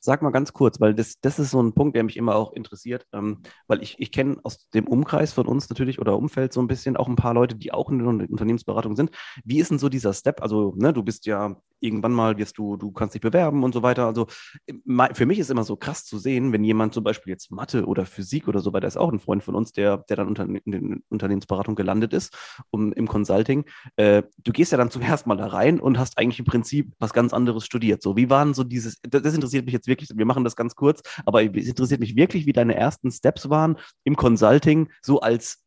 Sag 0.08 0.22
mal 0.22 0.30
ganz 0.30 0.54
kurz, 0.54 0.80
weil 0.80 0.94
das, 0.94 1.20
das 1.20 1.38
ist 1.38 1.52
so 1.52 1.62
ein 1.62 1.74
Punkt, 1.74 1.94
der 1.98 2.04
mich 2.06 2.16
immer 2.16 2.38
auch 2.38 2.54
interessiert, 2.54 3.06
ähm, 3.12 3.40
weil 3.68 3.84
ich, 3.84 4.00
ich 4.00 4.14
kenne 4.14 4.38
aus 4.44 4.70
dem 4.70 4.88
Umkreis 4.88 5.34
von 5.34 5.48
uns 5.48 5.70
natürlich 5.70 6.00
oder 6.00 6.18
Umfeld 6.18 6.54
so 6.54 6.62
ein 6.62 6.68
bisschen 6.68 6.96
auch 6.96 7.10
ein 7.10 7.18
paar 7.18 7.34
Leute, 7.34 7.56
die 7.56 7.74
auch 7.74 7.90
in 7.90 8.00
der 8.00 8.08
Unternehmensberatung 8.08 8.96
sind. 8.96 9.12
Wie 9.44 9.60
ist 9.60 9.70
denn 9.70 9.80
so 9.80 9.90
dieser 9.90 10.14
Step? 10.14 10.42
Also, 10.42 10.74
ne, 10.78 10.94
du 10.94 11.04
bist 11.04 11.26
ja 11.26 11.58
irgendwann 11.80 12.14
mal, 12.14 12.38
wirst 12.38 12.58
du, 12.58 12.78
du 12.78 12.92
kannst 12.92 13.16
dich 13.16 13.22
bewerben 13.22 13.64
und 13.64 13.74
so 13.74 13.84
weiter. 13.84 14.06
Also, 14.06 14.28
für 15.14 15.26
mich 15.26 15.40
ist 15.40 15.52
immer 15.52 15.66
so 15.66 15.76
krass 15.76 16.06
zu 16.06 16.18
sehen, 16.18 16.52
wenn 16.54 16.64
jemand 16.64 16.94
zum 16.94 17.04
Beispiel 17.04 17.32
jetzt 17.32 17.52
Mathe 17.52 17.86
oder 17.86 18.06
Physik 18.06 18.48
oder 18.48 18.62
so 18.62 18.74
weiter 18.74 18.88
ist 18.88 18.98
auch 18.98 19.12
ein 19.12 19.20
Freund 19.20 19.44
von 19.44 19.56
uns, 19.56 19.74
der, 19.74 19.98
der 19.98 20.16
dann 20.16 20.28
unter, 20.28 20.46
in 20.46 20.72
der 20.72 20.82
Unternehmensberatung 21.10 21.76
gelandet 21.76 22.14
ist, 22.14 22.34
um, 22.72 22.94
im 22.94 23.08
Consulting. 23.08 23.66
Äh, 23.98 24.24
du 24.38 24.54
gehst 24.54 24.72
ja 24.72 24.78
dann 24.78 24.90
zum 24.92 25.02
ersten 25.02 25.28
Mal 25.28 25.36
da 25.36 25.48
rein 25.48 25.80
und 25.82 26.00
hast 26.00 26.18
eigentlich 26.18 26.40
im 26.40 26.46
Prinzip 26.46 26.94
was 26.98 27.14
ganz 27.14 27.34
anderes 27.34 27.66
studiert. 27.66 28.02
So, 28.02 28.16
wie 28.16 28.30
waren 28.30 28.54
so 28.54 28.64
dieses, 28.64 29.00
das 29.02 29.34
interessiert 29.34 29.66
mich 29.66 29.74
jetzt 29.74 29.88
wirklich, 29.88 29.97
wir 30.14 30.26
machen 30.26 30.44
das 30.44 30.56
ganz 30.56 30.76
kurz, 30.76 31.02
aber 31.26 31.44
es 31.44 31.68
interessiert 31.68 32.00
mich 32.00 32.16
wirklich, 32.16 32.46
wie 32.46 32.54
deine 32.54 32.76
ersten 32.76 33.12
Steps 33.12 33.50
waren 33.50 33.78
im 34.04 34.16
Consulting, 34.16 34.90
so 35.02 35.20
als 35.20 35.64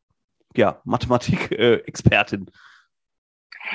ja, 0.56 0.80
Mathematik-Expertin. 0.84 2.50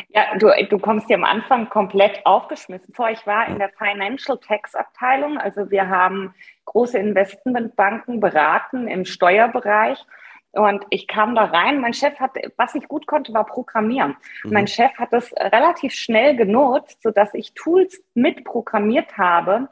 Ja, 0.09 0.35
du, 0.38 0.50
du 0.69 0.79
kommst 0.79 1.09
dir 1.09 1.15
am 1.15 1.24
Anfang 1.24 1.69
komplett 1.69 2.25
aufgeschmissen 2.25 2.93
vor. 2.93 3.09
Ich 3.12 3.25
war 3.25 3.47
in 3.47 3.59
der 3.59 3.69
Financial 3.69 4.38
Tax 4.38 4.75
Abteilung. 4.75 5.38
Also 5.38 5.69
wir 5.71 5.88
haben 5.88 6.33
große 6.65 6.97
Investmentbanken 6.97 8.19
beraten 8.19 8.88
im 8.88 9.05
Steuerbereich. 9.05 10.03
Und 10.51 10.85
ich 10.89 11.07
kam 11.07 11.35
da 11.35 11.45
rein. 11.45 11.81
Mein 11.81 11.93
Chef 11.93 12.17
hat, 12.19 12.31
was 12.57 12.75
ich 12.75 12.88
gut 12.88 13.07
konnte, 13.07 13.33
war 13.33 13.45
Programmieren. 13.45 14.15
Mhm. 14.43 14.53
Mein 14.53 14.67
Chef 14.67 14.91
hat 14.97 15.12
das 15.12 15.31
relativ 15.33 15.93
schnell 15.93 16.35
genutzt, 16.35 17.01
sodass 17.03 17.33
ich 17.33 17.53
Tools 17.53 18.01
mitprogrammiert 18.13 19.17
habe, 19.17 19.69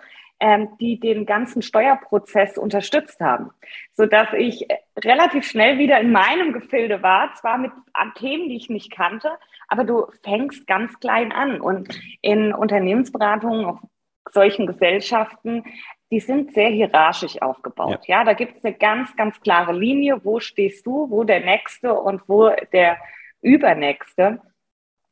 die 0.79 0.99
den 0.99 1.25
ganzen 1.25 1.61
Steuerprozess 1.61 2.57
unterstützt 2.57 3.21
haben, 3.21 3.51
so 3.93 4.05
dass 4.05 4.27
ich 4.33 4.67
relativ 4.99 5.45
schnell 5.45 5.77
wieder 5.77 6.01
in 6.01 6.11
meinem 6.11 6.51
Gefilde 6.51 7.01
war, 7.01 7.33
zwar 7.35 7.57
mit 7.57 7.71
Themen, 8.15 8.49
die 8.49 8.57
ich 8.57 8.69
nicht 8.69 8.91
kannte, 8.91 9.31
aber 9.69 9.85
du 9.85 10.07
fängst 10.23 10.67
ganz 10.67 10.99
klein 10.99 11.31
an 11.31 11.61
und 11.61 11.97
in 12.21 12.53
Unternehmensberatungen, 12.53 13.65
auf 13.65 13.79
solchen 14.31 14.67
Gesellschaften, 14.67 15.63
die 16.11 16.19
sind 16.19 16.53
sehr 16.53 16.69
hierarchisch 16.69 17.41
aufgebaut. 17.41 18.05
Ja, 18.07 18.19
ja 18.19 18.23
da 18.23 18.33
gibt 18.33 18.57
es 18.57 18.65
eine 18.65 18.75
ganz, 18.75 19.15
ganz 19.15 19.39
klare 19.41 19.73
Linie, 19.73 20.23
wo 20.23 20.39
stehst 20.39 20.85
du, 20.85 21.09
wo 21.09 21.23
der 21.23 21.39
Nächste 21.39 21.93
und 21.93 22.21
wo 22.27 22.51
der 22.71 22.97
Übernächste. 23.41 24.41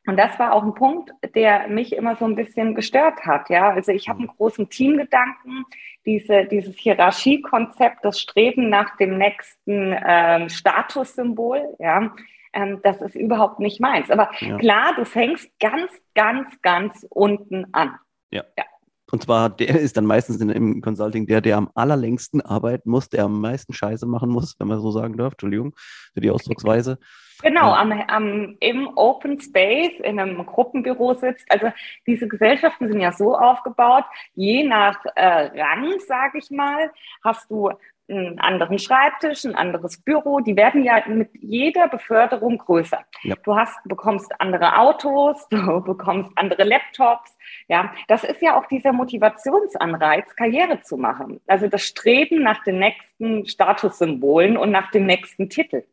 Und 0.07 0.17
das 0.17 0.39
war 0.39 0.53
auch 0.53 0.63
ein 0.63 0.73
Punkt, 0.73 1.11
der 1.35 1.67
mich 1.67 1.93
immer 1.93 2.15
so 2.15 2.25
ein 2.25 2.35
bisschen 2.35 2.73
gestört 2.73 3.23
hat. 3.25 3.49
Ja, 3.49 3.69
also 3.69 3.91
ich 3.91 4.09
habe 4.09 4.19
einen 4.19 4.29
großen 4.29 4.69
Teamgedanken, 4.69 5.63
diese, 6.05 6.45
dieses 6.45 6.75
Hierarchiekonzept, 6.77 8.03
das 8.03 8.19
Streben 8.19 8.69
nach 8.69 8.97
dem 8.97 9.17
nächsten 9.17 9.95
ähm, 10.03 10.49
Statussymbol. 10.49 11.75
Ja, 11.77 12.13
ähm, 12.53 12.79
das 12.83 13.01
ist 13.01 13.15
überhaupt 13.15 13.59
nicht 13.59 13.79
meins. 13.79 14.09
Aber 14.09 14.31
ja. 14.39 14.57
klar, 14.57 14.93
du 14.95 15.05
fängst 15.05 15.49
ganz, 15.59 15.91
ganz, 16.15 16.49
ganz 16.61 17.05
unten 17.09 17.65
an. 17.73 17.95
Ja. 18.31 18.43
ja. 18.57 18.65
Und 19.11 19.23
zwar, 19.23 19.49
der 19.49 19.79
ist 19.79 19.97
dann 19.97 20.05
meistens 20.05 20.39
in, 20.39 20.49
im 20.49 20.81
Consulting 20.81 21.27
der, 21.27 21.41
der 21.41 21.57
am 21.57 21.69
allerlängsten 21.75 22.41
arbeiten 22.41 22.89
muss, 22.89 23.09
der 23.09 23.25
am 23.25 23.41
meisten 23.41 23.73
Scheiße 23.73 24.05
machen 24.05 24.29
muss, 24.29 24.55
wenn 24.57 24.67
man 24.67 24.79
so 24.79 24.89
sagen 24.91 25.17
darf. 25.17 25.33
Entschuldigung 25.33 25.75
für 26.13 26.21
die 26.21 26.31
Ausdrucksweise. 26.31 26.97
Genau, 27.41 27.73
am, 27.73 27.91
am, 27.91 28.57
im 28.59 28.89
Open 28.95 29.39
Space, 29.39 29.99
in 30.03 30.19
einem 30.19 30.45
Gruppenbüro 30.45 31.13
sitzt. 31.13 31.45
Also 31.49 31.71
diese 32.05 32.27
Gesellschaften 32.27 32.87
sind 32.87 32.99
ja 32.99 33.11
so 33.11 33.35
aufgebaut, 33.35 34.05
je 34.33 34.63
nach 34.63 35.03
äh, 35.15 35.49
Rang, 35.59 35.99
sage 35.99 36.37
ich 36.37 36.51
mal, 36.51 36.91
hast 37.23 37.49
du 37.49 37.71
einen 38.11 38.39
anderen 38.39 38.77
Schreibtisch, 38.77 39.45
ein 39.45 39.55
anderes 39.55 40.01
Büro. 40.01 40.39
Die 40.39 40.55
werden 40.55 40.83
ja 40.83 41.01
mit 41.07 41.29
jeder 41.39 41.87
Beförderung 41.87 42.57
größer. 42.57 42.99
Ja. 43.23 43.35
Du 43.43 43.55
hast, 43.55 43.77
bekommst 43.85 44.31
andere 44.39 44.77
Autos, 44.77 45.47
du 45.49 45.81
bekommst 45.81 46.31
andere 46.35 46.63
Laptops. 46.63 47.37
Ja, 47.67 47.93
das 48.07 48.23
ist 48.23 48.41
ja 48.41 48.57
auch 48.57 48.65
dieser 48.67 48.91
Motivationsanreiz, 48.91 50.35
Karriere 50.35 50.81
zu 50.81 50.97
machen. 50.97 51.39
Also 51.47 51.67
das 51.67 51.83
Streben 51.83 52.43
nach 52.43 52.63
den 52.63 52.79
nächsten 52.79 53.45
Statussymbolen 53.45 54.57
und 54.57 54.71
nach 54.71 54.91
dem 54.91 55.05
nächsten 55.05 55.49
Titel. 55.49 55.83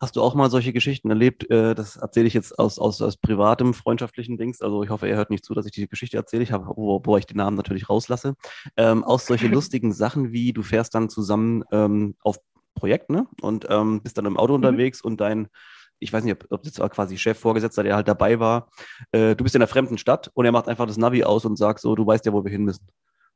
Hast 0.00 0.16
du 0.16 0.22
auch 0.22 0.34
mal 0.34 0.48
solche 0.48 0.72
Geschichten 0.72 1.10
erlebt? 1.10 1.50
Äh, 1.50 1.74
das 1.74 1.96
erzähle 1.96 2.26
ich 2.26 2.32
jetzt 2.32 2.58
aus, 2.58 2.78
aus, 2.78 3.02
aus 3.02 3.18
privatem, 3.18 3.74
freundschaftlichen 3.74 4.38
Dings. 4.38 4.62
Also 4.62 4.82
ich 4.82 4.88
hoffe, 4.88 5.06
er 5.06 5.16
hört 5.16 5.28
nicht 5.28 5.44
zu, 5.44 5.52
dass 5.52 5.66
ich 5.66 5.72
die 5.72 5.86
Geschichte 5.88 6.16
erzähle. 6.16 6.42
Ich 6.42 6.52
habe, 6.52 6.66
wo, 6.74 7.02
wo 7.04 7.16
ich 7.18 7.26
den 7.26 7.36
Namen 7.36 7.56
natürlich 7.56 7.90
rauslasse. 7.90 8.34
Ähm, 8.78 9.04
aus 9.04 9.26
solche 9.26 9.46
lustigen 9.48 9.92
Sachen 9.92 10.32
wie, 10.32 10.54
du 10.54 10.62
fährst 10.62 10.94
dann 10.94 11.10
zusammen 11.10 11.64
ähm, 11.70 12.16
auf 12.20 12.38
Projekt, 12.74 13.10
ne? 13.10 13.26
Und 13.42 13.66
ähm, 13.68 14.00
bist 14.02 14.16
dann 14.16 14.24
im 14.24 14.38
Auto 14.38 14.56
mhm. 14.56 14.64
unterwegs 14.64 15.02
und 15.02 15.20
dein, 15.20 15.48
ich 15.98 16.10
weiß 16.10 16.24
nicht, 16.24 16.32
ob, 16.32 16.46
ob 16.50 16.62
das 16.62 16.78
war 16.78 16.88
quasi 16.88 17.18
Chef, 17.18 17.38
Vorgesetzter, 17.38 17.82
der 17.82 17.96
halt 17.96 18.08
dabei 18.08 18.40
war, 18.40 18.70
äh, 19.12 19.36
du 19.36 19.44
bist 19.44 19.54
in 19.54 19.60
einer 19.60 19.68
fremden 19.68 19.98
Stadt 19.98 20.30
und 20.32 20.46
er 20.46 20.52
macht 20.52 20.68
einfach 20.68 20.86
das 20.86 20.96
Navi 20.96 21.24
aus 21.24 21.44
und 21.44 21.56
sagt 21.56 21.80
so, 21.80 21.94
du 21.94 22.06
weißt 22.06 22.24
ja, 22.24 22.32
wo 22.32 22.42
wir 22.42 22.50
hin 22.50 22.64
müssen 22.64 22.86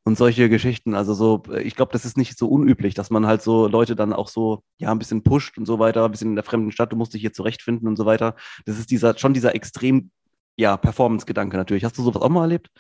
und 0.04 0.16
solche 0.16 0.48
Geschichten. 0.48 0.94
Also 0.94 1.14
so, 1.14 1.42
äh, 1.50 1.62
ich 1.62 1.74
glaube, 1.76 1.92
das 1.92 2.04
ist 2.04 2.16
nicht 2.16 2.38
so 2.38 2.48
unüblich, 2.48 2.94
dass 2.94 3.10
man 3.10 3.26
halt 3.26 3.42
so 3.42 3.66
Leute 3.66 3.96
dann 3.96 4.12
auch 4.12 4.28
so, 4.28 4.62
ja, 4.78 4.90
ein 4.90 4.98
bisschen 4.98 5.22
pusht 5.22 5.58
und 5.58 5.66
so 5.66 5.78
weiter, 5.78 6.04
ein 6.04 6.10
bisschen 6.10 6.30
in 6.30 6.36
der 6.36 6.44
fremden 6.44 6.72
Stadt, 6.72 6.92
du 6.92 6.96
musst 6.96 7.14
dich 7.14 7.22
hier 7.22 7.32
zurechtfinden 7.32 7.88
und 7.88 7.96
so 7.96 8.06
weiter. 8.06 8.36
Das 8.66 8.78
ist 8.78 8.90
dieser, 8.90 9.16
schon 9.18 9.34
dieser 9.34 9.54
extrem, 9.54 10.10
ja, 10.56 10.76
Performance-Gedanke 10.76 11.56
natürlich. 11.56 11.84
Hast 11.84 11.98
du 11.98 12.02
sowas 12.02 12.22
auch 12.22 12.28
mal 12.28 12.42
erlebt? 12.42 12.70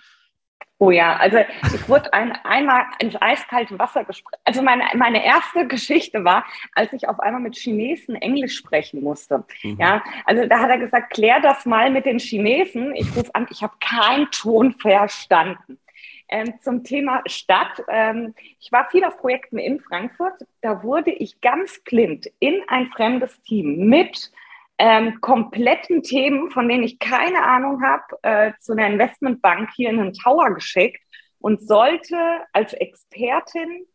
Oh 0.78 0.90
ja, 0.90 1.16
also 1.16 1.38
ich 1.62 1.88
wurde 1.88 2.12
ein, 2.12 2.32
einmal 2.42 2.84
ins 2.98 3.14
eiskalte 3.20 3.78
Wasser 3.78 4.04
gesprochen. 4.04 4.36
Also 4.44 4.60
meine, 4.60 4.84
meine 4.96 5.24
erste 5.24 5.66
Geschichte 5.68 6.24
war, 6.24 6.44
als 6.72 6.92
ich 6.92 7.08
auf 7.08 7.20
einmal 7.20 7.40
mit 7.40 7.56
Chinesen 7.56 8.16
Englisch 8.16 8.56
sprechen 8.56 9.02
musste. 9.02 9.44
Mhm. 9.62 9.76
Ja, 9.78 10.02
also 10.26 10.46
da 10.46 10.58
hat 10.58 10.70
er 10.70 10.78
gesagt, 10.78 11.14
klär 11.14 11.40
das 11.40 11.64
mal 11.64 11.90
mit 11.90 12.06
den 12.06 12.18
Chinesen. 12.18 12.94
Ich 12.96 13.06
rufe 13.16 13.32
an, 13.34 13.46
ich 13.50 13.62
habe 13.62 13.74
keinen 13.80 14.28
Ton 14.32 14.72
verstanden. 14.72 15.78
Ähm, 16.34 16.54
zum 16.62 16.82
Thema 16.82 17.22
Stadt. 17.26 17.80
Ähm, 17.86 18.34
ich 18.58 18.72
war 18.72 18.90
viel 18.90 19.04
auf 19.04 19.18
Projekten 19.18 19.56
in 19.56 19.78
Frankfurt. 19.78 20.34
Da 20.62 20.82
wurde 20.82 21.12
ich 21.12 21.40
ganz 21.40 21.80
blind 21.84 22.28
in 22.40 22.60
ein 22.66 22.88
fremdes 22.88 23.40
Team 23.42 23.88
mit 23.88 24.32
ähm, 24.78 25.20
kompletten 25.20 26.02
Themen, 26.02 26.50
von 26.50 26.68
denen 26.68 26.82
ich 26.82 26.98
keine 26.98 27.44
Ahnung 27.44 27.82
habe, 27.84 28.02
äh, 28.22 28.52
zu 28.58 28.72
einer 28.72 28.88
Investmentbank 28.88 29.70
hier 29.76 29.90
in 29.90 30.00
einen 30.00 30.12
Tower 30.12 30.52
geschickt 30.52 31.00
und 31.38 31.62
sollte 31.62 32.16
als 32.52 32.72
Expertin 32.72 33.86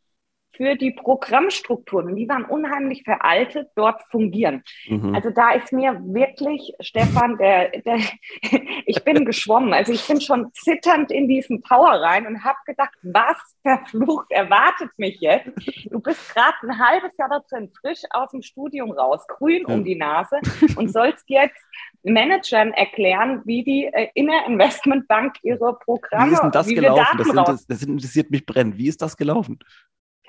für 0.52 0.76
die 0.76 0.92
Programmstrukturen. 0.92 2.08
Und 2.08 2.16
die 2.16 2.28
waren 2.28 2.46
unheimlich 2.46 3.04
veraltet, 3.04 3.70
dort 3.76 4.02
fungieren. 4.10 4.64
Mhm. 4.88 5.16
Also 5.16 5.30
da 5.30 5.52
ist 5.52 5.72
mir 5.72 6.00
wirklich, 6.04 6.74
Stefan, 6.80 7.38
der, 7.38 7.70
der 7.82 8.00
ich 8.86 9.04
bin 9.04 9.26
geschwommen. 9.26 9.74
Also 9.74 9.94
ich 9.94 10.06
bin 10.08 10.22
schon 10.22 10.52
zitternd 10.54 11.12
in 11.12 11.28
diesen 11.28 11.64
Tower 11.64 12.02
rein 12.02 12.28
und 12.28 12.44
habe 12.44 12.58
gedacht, 12.66 12.94
was 13.04 13.38
verflucht 13.62 14.32
erwartet 14.32 14.92
mich 14.98 15.20
jetzt? 15.20 15.50
Du 15.90 16.00
bist 16.00 16.34
gerade 16.34 16.56
ein 16.64 16.80
halbes 16.80 17.12
Jahr 17.18 17.30
da 17.30 17.40
drin, 17.50 17.72
frisch 17.80 18.02
aus 18.10 18.32
dem 18.32 18.42
Studium 18.42 18.92
raus, 18.92 19.26
grün 19.28 19.66
ja. 19.68 19.74
um 19.74 19.84
die 19.84 19.96
Nase 19.96 20.40
und 20.76 20.92
sollst 20.92 21.30
jetzt 21.30 21.60
Managern 22.04 22.72
erklären, 22.72 23.42
wie 23.46 23.64
die 23.64 23.86
äh, 23.86 24.10
in 24.14 24.28
der 24.28 24.46
Investmentbank 24.46 25.36
ihre 25.44 25.78
Programme. 25.80 26.32
Wie 26.32 26.34
ist 26.34 26.42
denn 26.42 26.52
das 26.52 26.68
gelaufen? 26.68 27.18
Das, 27.46 27.68
das, 27.68 27.84
interessiert 27.84 28.32
mich 28.32 28.46
brennend. 28.46 28.78
Wie 28.78 28.88
ist 28.88 29.02
das 29.02 29.18
gelaufen? 29.18 29.60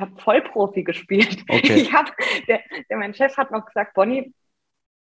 Ich 0.00 0.06
habe 0.06 0.20
Vollprofi 0.20 0.82
gespielt. 0.82 1.44
Okay. 1.48 1.74
Ich 1.74 1.92
hab, 1.92 2.16
der, 2.48 2.60
der, 2.88 2.96
mein 2.96 3.12
Chef 3.12 3.36
hat 3.36 3.50
noch 3.50 3.66
gesagt, 3.66 3.92
Bonnie, 3.94 4.32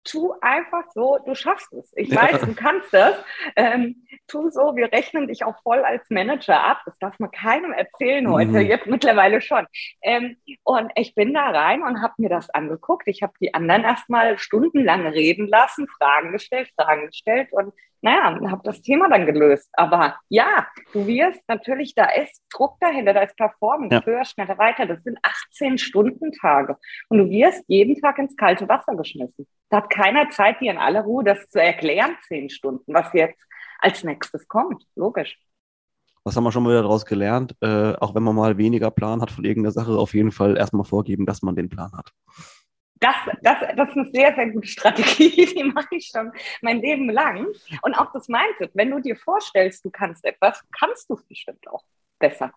tu 0.04 0.32
einfach 0.40 0.84
so, 0.94 1.18
du 1.26 1.34
schaffst 1.34 1.70
es. 1.74 1.92
Ich 1.94 2.14
weiß, 2.14 2.40
ja. 2.40 2.46
du 2.46 2.54
kannst 2.54 2.94
das. 2.94 3.16
Ähm, 3.56 4.06
tu 4.26 4.48
so, 4.48 4.74
wir 4.76 4.90
rechnen 4.90 5.26
dich 5.26 5.44
auch 5.44 5.60
voll 5.62 5.80
als 5.80 6.08
Manager 6.08 6.64
ab. 6.64 6.80
Das 6.86 6.98
darf 6.98 7.18
man 7.18 7.30
keinem 7.30 7.72
erzählen 7.72 8.30
heute, 8.30 8.52
mhm. 8.52 8.60
jetzt 8.60 8.86
mittlerweile 8.86 9.42
schon. 9.42 9.66
Ähm, 10.00 10.38
und 10.64 10.90
ich 10.94 11.14
bin 11.14 11.34
da 11.34 11.50
rein 11.50 11.82
und 11.82 12.00
habe 12.00 12.14
mir 12.16 12.30
das 12.30 12.48
angeguckt. 12.48 13.06
Ich 13.06 13.22
habe 13.22 13.34
die 13.40 13.52
anderen 13.52 13.84
erstmal 13.84 14.38
stundenlang 14.38 15.06
reden 15.06 15.48
lassen, 15.48 15.86
Fragen 15.98 16.32
gestellt, 16.32 16.70
Fragen 16.74 17.08
gestellt 17.08 17.52
und 17.52 17.74
naja, 18.00 18.38
habe 18.50 18.62
das 18.64 18.80
Thema 18.82 19.08
dann 19.08 19.26
gelöst. 19.26 19.68
Aber 19.72 20.16
ja, 20.28 20.66
du 20.92 21.06
wirst 21.06 21.42
natürlich, 21.48 21.94
da 21.94 22.06
ist 22.06 22.42
Druck 22.52 22.78
dahinter, 22.80 23.14
da 23.14 23.22
ist 23.22 23.36
Performance, 23.36 23.94
ja. 23.94 24.04
höher, 24.04 24.24
schneller, 24.24 24.58
weiter. 24.58 24.86
Das 24.86 25.02
sind 25.02 25.18
18 25.22 25.78
Stunden 25.78 26.32
Tage. 26.32 26.76
Und 27.08 27.18
du 27.18 27.30
wirst 27.30 27.64
jeden 27.66 28.00
Tag 28.00 28.18
ins 28.18 28.36
kalte 28.36 28.68
Wasser 28.68 28.94
geschmissen. 28.96 29.46
Da 29.70 29.78
hat 29.78 29.90
keiner 29.90 30.30
Zeit, 30.30 30.60
dir 30.60 30.70
in 30.70 30.78
aller 30.78 31.02
Ruhe 31.02 31.24
das 31.24 31.48
zu 31.48 31.60
erklären, 31.60 32.16
zehn 32.26 32.48
Stunden, 32.50 32.94
was 32.94 33.12
jetzt 33.12 33.42
als 33.80 34.04
nächstes 34.04 34.48
kommt. 34.48 34.84
Logisch. 34.94 35.36
Was 36.24 36.36
haben 36.36 36.44
wir 36.44 36.52
schon 36.52 36.62
mal 36.62 36.70
wieder 36.70 36.82
daraus 36.82 37.06
gelernt? 37.06 37.56
Äh, 37.60 37.94
auch 37.94 38.14
wenn 38.14 38.22
man 38.22 38.34
mal 38.34 38.58
weniger 38.58 38.90
Plan 38.90 39.22
hat 39.22 39.30
von 39.30 39.44
irgendeiner 39.44 39.72
Sache, 39.72 39.92
auf 39.92 40.14
jeden 40.14 40.32
Fall 40.32 40.56
erstmal 40.56 40.84
vorgeben, 40.84 41.26
dass 41.26 41.42
man 41.42 41.56
den 41.56 41.68
Plan 41.68 41.92
hat. 41.92 42.12
Das, 43.00 43.14
das, 43.42 43.56
das 43.76 43.88
ist 43.90 43.96
eine 43.96 44.10
sehr, 44.10 44.34
sehr 44.34 44.50
gute 44.50 44.66
Strategie, 44.66 45.46
die 45.56 45.64
mache 45.64 45.96
ich 45.96 46.10
schon 46.12 46.32
mein 46.62 46.80
Leben 46.80 47.10
lang. 47.10 47.46
Und 47.82 47.94
auch 47.94 48.12
das 48.12 48.28
Mindset, 48.28 48.70
wenn 48.74 48.90
du 48.90 49.00
dir 49.00 49.16
vorstellst, 49.16 49.84
du 49.84 49.90
kannst 49.90 50.24
etwas, 50.24 50.62
kannst 50.78 51.08
du 51.10 51.14
es 51.14 51.24
bestimmt 51.24 51.68
auch 51.68 51.84
besser. 52.18 52.52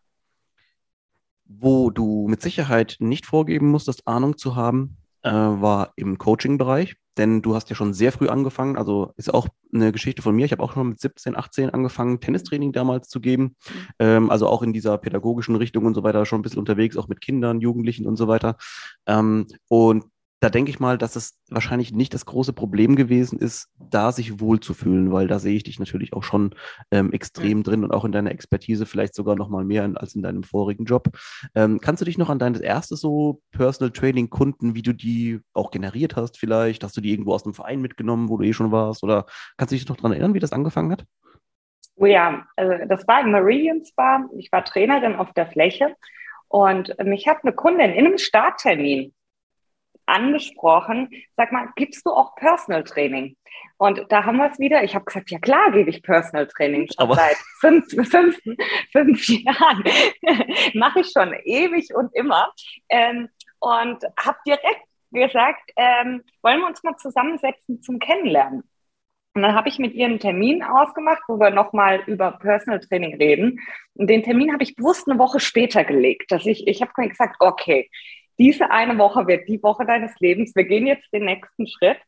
Wo 1.45 1.89
du 1.89 2.27
mit 2.29 2.41
Sicherheit 2.41 2.95
nicht 2.99 3.25
vorgeben 3.25 3.69
musstest, 3.69 4.07
Ahnung 4.07 4.37
zu 4.37 4.55
haben, 4.55 4.97
äh, 5.23 5.31
war 5.31 5.93
im 5.95 6.17
Coaching-Bereich, 6.17 6.95
denn 7.17 7.41
du 7.41 7.55
hast 7.55 7.69
ja 7.69 7.75
schon 7.75 7.93
sehr 7.93 8.11
früh 8.11 8.27
angefangen, 8.27 8.77
also 8.77 9.13
ist 9.17 9.33
auch 9.33 9.47
eine 9.73 9.91
Geschichte 9.91 10.21
von 10.21 10.35
mir. 10.35 10.45
Ich 10.45 10.51
habe 10.51 10.63
auch 10.63 10.73
schon 10.73 10.89
mit 10.89 10.99
17, 10.99 11.37
18 11.37 11.69
angefangen, 11.69 12.19
Tennistraining 12.19 12.71
damals 12.71 13.09
zu 13.09 13.19
geben, 13.19 13.43
mhm. 13.43 13.87
ähm, 13.99 14.29
also 14.29 14.47
auch 14.47 14.61
in 14.63 14.73
dieser 14.73 14.97
pädagogischen 14.97 15.55
Richtung 15.55 15.85
und 15.85 15.93
so 15.93 16.03
weiter, 16.03 16.25
schon 16.25 16.39
ein 16.39 16.41
bisschen 16.41 16.59
unterwegs, 16.59 16.97
auch 16.97 17.07
mit 17.07 17.21
Kindern, 17.21 17.59
Jugendlichen 17.59 18.07
und 18.07 18.15
so 18.15 18.27
weiter. 18.27 18.57
Ähm, 19.05 19.47
und 19.67 20.05
da 20.41 20.49
denke 20.49 20.71
ich 20.71 20.79
mal, 20.79 20.97
dass 20.97 21.15
es 21.15 21.39
wahrscheinlich 21.51 21.93
nicht 21.93 22.15
das 22.15 22.25
große 22.25 22.51
Problem 22.51 22.95
gewesen 22.95 23.37
ist, 23.37 23.69
da 23.77 24.11
sich 24.11 24.39
wohlzufühlen, 24.39 25.11
weil 25.11 25.27
da 25.27 25.37
sehe 25.37 25.55
ich 25.55 25.63
dich 25.63 25.79
natürlich 25.79 26.13
auch 26.13 26.23
schon 26.23 26.55
ähm, 26.89 27.13
extrem 27.13 27.59
ja. 27.59 27.63
drin 27.63 27.83
und 27.83 27.91
auch 27.91 28.05
in 28.05 28.11
deiner 28.11 28.31
Expertise 28.31 28.87
vielleicht 28.87 29.13
sogar 29.13 29.35
noch 29.35 29.49
mal 29.49 29.63
mehr 29.63 29.87
als 29.95 30.15
in 30.15 30.23
deinem 30.23 30.41
vorigen 30.41 30.85
Job. 30.85 31.09
Ähm, 31.53 31.79
kannst 31.79 32.01
du 32.01 32.05
dich 32.05 32.17
noch 32.17 32.31
an 32.31 32.39
dein 32.39 32.55
erstes 32.55 33.01
so 33.01 33.39
Personal 33.51 33.91
Training 33.91 34.31
Kunden, 34.31 34.73
wie 34.73 34.81
du 34.81 34.93
die 34.93 35.41
auch 35.53 35.69
generiert 35.69 36.15
hast 36.15 36.39
vielleicht? 36.39 36.83
Hast 36.83 36.97
du 36.97 37.01
die 37.01 37.11
irgendwo 37.11 37.33
aus 37.33 37.43
dem 37.43 37.53
Verein 37.53 37.79
mitgenommen, 37.79 38.27
wo 38.27 38.37
du 38.37 38.43
eh 38.43 38.53
schon 38.53 38.71
warst? 38.71 39.03
Oder 39.03 39.27
kannst 39.57 39.71
du 39.71 39.75
dich 39.75 39.87
noch 39.87 39.97
daran 39.97 40.13
erinnern, 40.13 40.33
wie 40.33 40.39
das 40.39 40.53
angefangen 40.53 40.91
hat? 40.91 41.05
Oh 41.97 42.07
ja, 42.07 42.47
also 42.55 42.73
das 42.87 43.07
war 43.07 43.21
im 43.21 43.29
Meridian 43.29 43.85
Spa. 43.85 44.25
Ich 44.39 44.51
war 44.51 44.65
Trainerin 44.65 45.17
auf 45.17 45.33
der 45.33 45.45
Fläche 45.45 45.95
und 46.47 46.95
mich 47.03 47.27
hat 47.27 47.43
eine 47.43 47.53
Kundin 47.53 47.91
in 47.91 48.07
einem 48.07 48.17
Starttermin 48.17 49.13
angesprochen, 50.11 51.09
sag 51.35 51.51
mal, 51.51 51.69
gibst 51.75 52.05
du 52.05 52.11
auch 52.11 52.35
Personal 52.35 52.83
Training? 52.83 53.35
Und 53.77 54.05
da 54.09 54.25
haben 54.25 54.37
wir 54.37 54.51
es 54.51 54.59
wieder. 54.59 54.83
Ich 54.83 54.93
habe 54.93 55.05
gesagt, 55.05 55.31
ja 55.31 55.39
klar 55.39 55.71
gebe 55.71 55.89
ich 55.89 56.03
Personal 56.03 56.47
Training 56.47 56.87
schon 56.87 57.03
Aber 57.03 57.15
seit 57.15 57.37
fünf, 57.59 57.85
fünf, 58.09 58.37
fünf 58.91 59.27
Jahren. 59.27 59.83
Mache 60.73 60.99
ich 60.99 61.11
schon 61.11 61.33
ewig 61.43 61.93
und 61.95 62.13
immer. 62.15 62.51
Ähm, 62.89 63.29
und 63.59 64.03
habe 64.23 64.37
direkt 64.45 64.85
gesagt, 65.11 65.71
ähm, 65.75 66.23
wollen 66.41 66.59
wir 66.59 66.67
uns 66.67 66.83
mal 66.83 66.95
zusammensetzen 66.97 67.81
zum 67.81 67.99
Kennenlernen? 67.99 68.63
Und 69.33 69.43
dann 69.43 69.55
habe 69.55 69.69
ich 69.69 69.79
mit 69.79 69.93
ihr 69.93 70.07
einen 70.07 70.19
Termin 70.19 70.61
ausgemacht, 70.61 71.23
wo 71.27 71.39
wir 71.39 71.51
nochmal 71.51 72.01
über 72.05 72.31
Personal 72.31 72.81
Training 72.81 73.15
reden. 73.15 73.59
Und 73.93 74.09
den 74.09 74.23
Termin 74.23 74.51
habe 74.51 74.63
ich 74.63 74.75
bewusst 74.75 75.07
eine 75.09 75.19
Woche 75.19 75.39
später 75.39 75.85
gelegt, 75.85 76.31
dass 76.31 76.45
ich, 76.45 76.67
ich 76.67 76.81
habe 76.81 76.91
gesagt, 77.07 77.37
okay, 77.39 77.89
diese 78.41 78.71
eine 78.71 78.97
Woche 78.97 79.27
wird 79.27 79.47
die 79.47 79.61
Woche 79.61 79.85
deines 79.85 80.19
Lebens. 80.19 80.55
Wir 80.55 80.63
gehen 80.63 80.87
jetzt 80.87 81.07
den 81.13 81.25
nächsten 81.25 81.67
Schritt. 81.67 81.99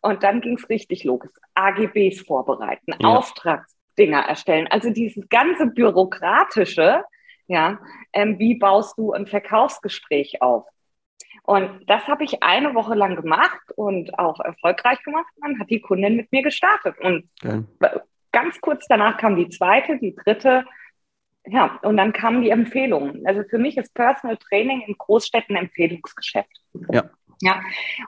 Und 0.00 0.22
dann 0.22 0.40
ging 0.40 0.56
es 0.56 0.68
richtig 0.70 1.04
los. 1.04 1.20
AGBs 1.54 2.22
vorbereiten, 2.22 2.94
ja. 2.98 3.08
Auftragsdinger 3.08 4.20
erstellen. 4.20 4.66
Also 4.68 4.90
dieses 4.90 5.28
ganze 5.28 5.66
bürokratische, 5.66 7.04
ja, 7.46 7.78
ähm, 8.14 8.38
wie 8.38 8.54
baust 8.54 8.96
du 8.98 9.12
ein 9.12 9.26
Verkaufsgespräch 9.26 10.40
auf? 10.40 10.64
Und 11.42 11.82
das 11.86 12.06
habe 12.06 12.24
ich 12.24 12.42
eine 12.42 12.74
Woche 12.74 12.94
lang 12.94 13.16
gemacht 13.16 13.60
und 13.76 14.18
auch 14.18 14.40
erfolgreich 14.40 15.02
gemacht. 15.02 15.26
dann 15.42 15.58
hat 15.58 15.68
die 15.68 15.80
Kundin 15.80 16.16
mit 16.16 16.32
mir 16.32 16.42
gestartet. 16.42 16.98
Und 17.00 17.28
okay. 17.42 17.62
ganz 18.32 18.58
kurz 18.62 18.86
danach 18.88 19.18
kam 19.18 19.36
die 19.36 19.50
zweite, 19.50 19.98
die 19.98 20.14
dritte 20.14 20.64
ja, 21.46 21.78
und 21.82 21.96
dann 21.96 22.12
kamen 22.12 22.42
die 22.42 22.50
Empfehlungen. 22.50 23.26
Also 23.26 23.42
für 23.48 23.58
mich 23.58 23.76
ist 23.76 23.94
Personal 23.94 24.36
Training 24.36 24.82
in 24.86 24.94
Großstädten 24.96 25.56
Empfehlungsgeschäft. 25.56 26.60
Ja. 26.92 27.04
Ja, 27.42 27.60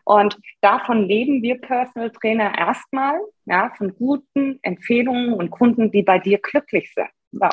und 0.05 0.39
davon 0.61 1.05
leben 1.09 1.43
wir 1.43 1.61
Personal 1.61 2.11
Trainer 2.11 2.57
erstmal, 2.57 3.17
ja, 3.45 3.73
von 3.77 3.95
guten 3.97 4.59
Empfehlungen 4.63 5.35
und 5.35 5.51
Kunden, 5.51 5.91
die 5.91 6.03
bei 6.03 6.19
dir 6.19 6.39
glücklich 6.39 6.93
sind. 6.95 7.09
Ja. 7.33 7.51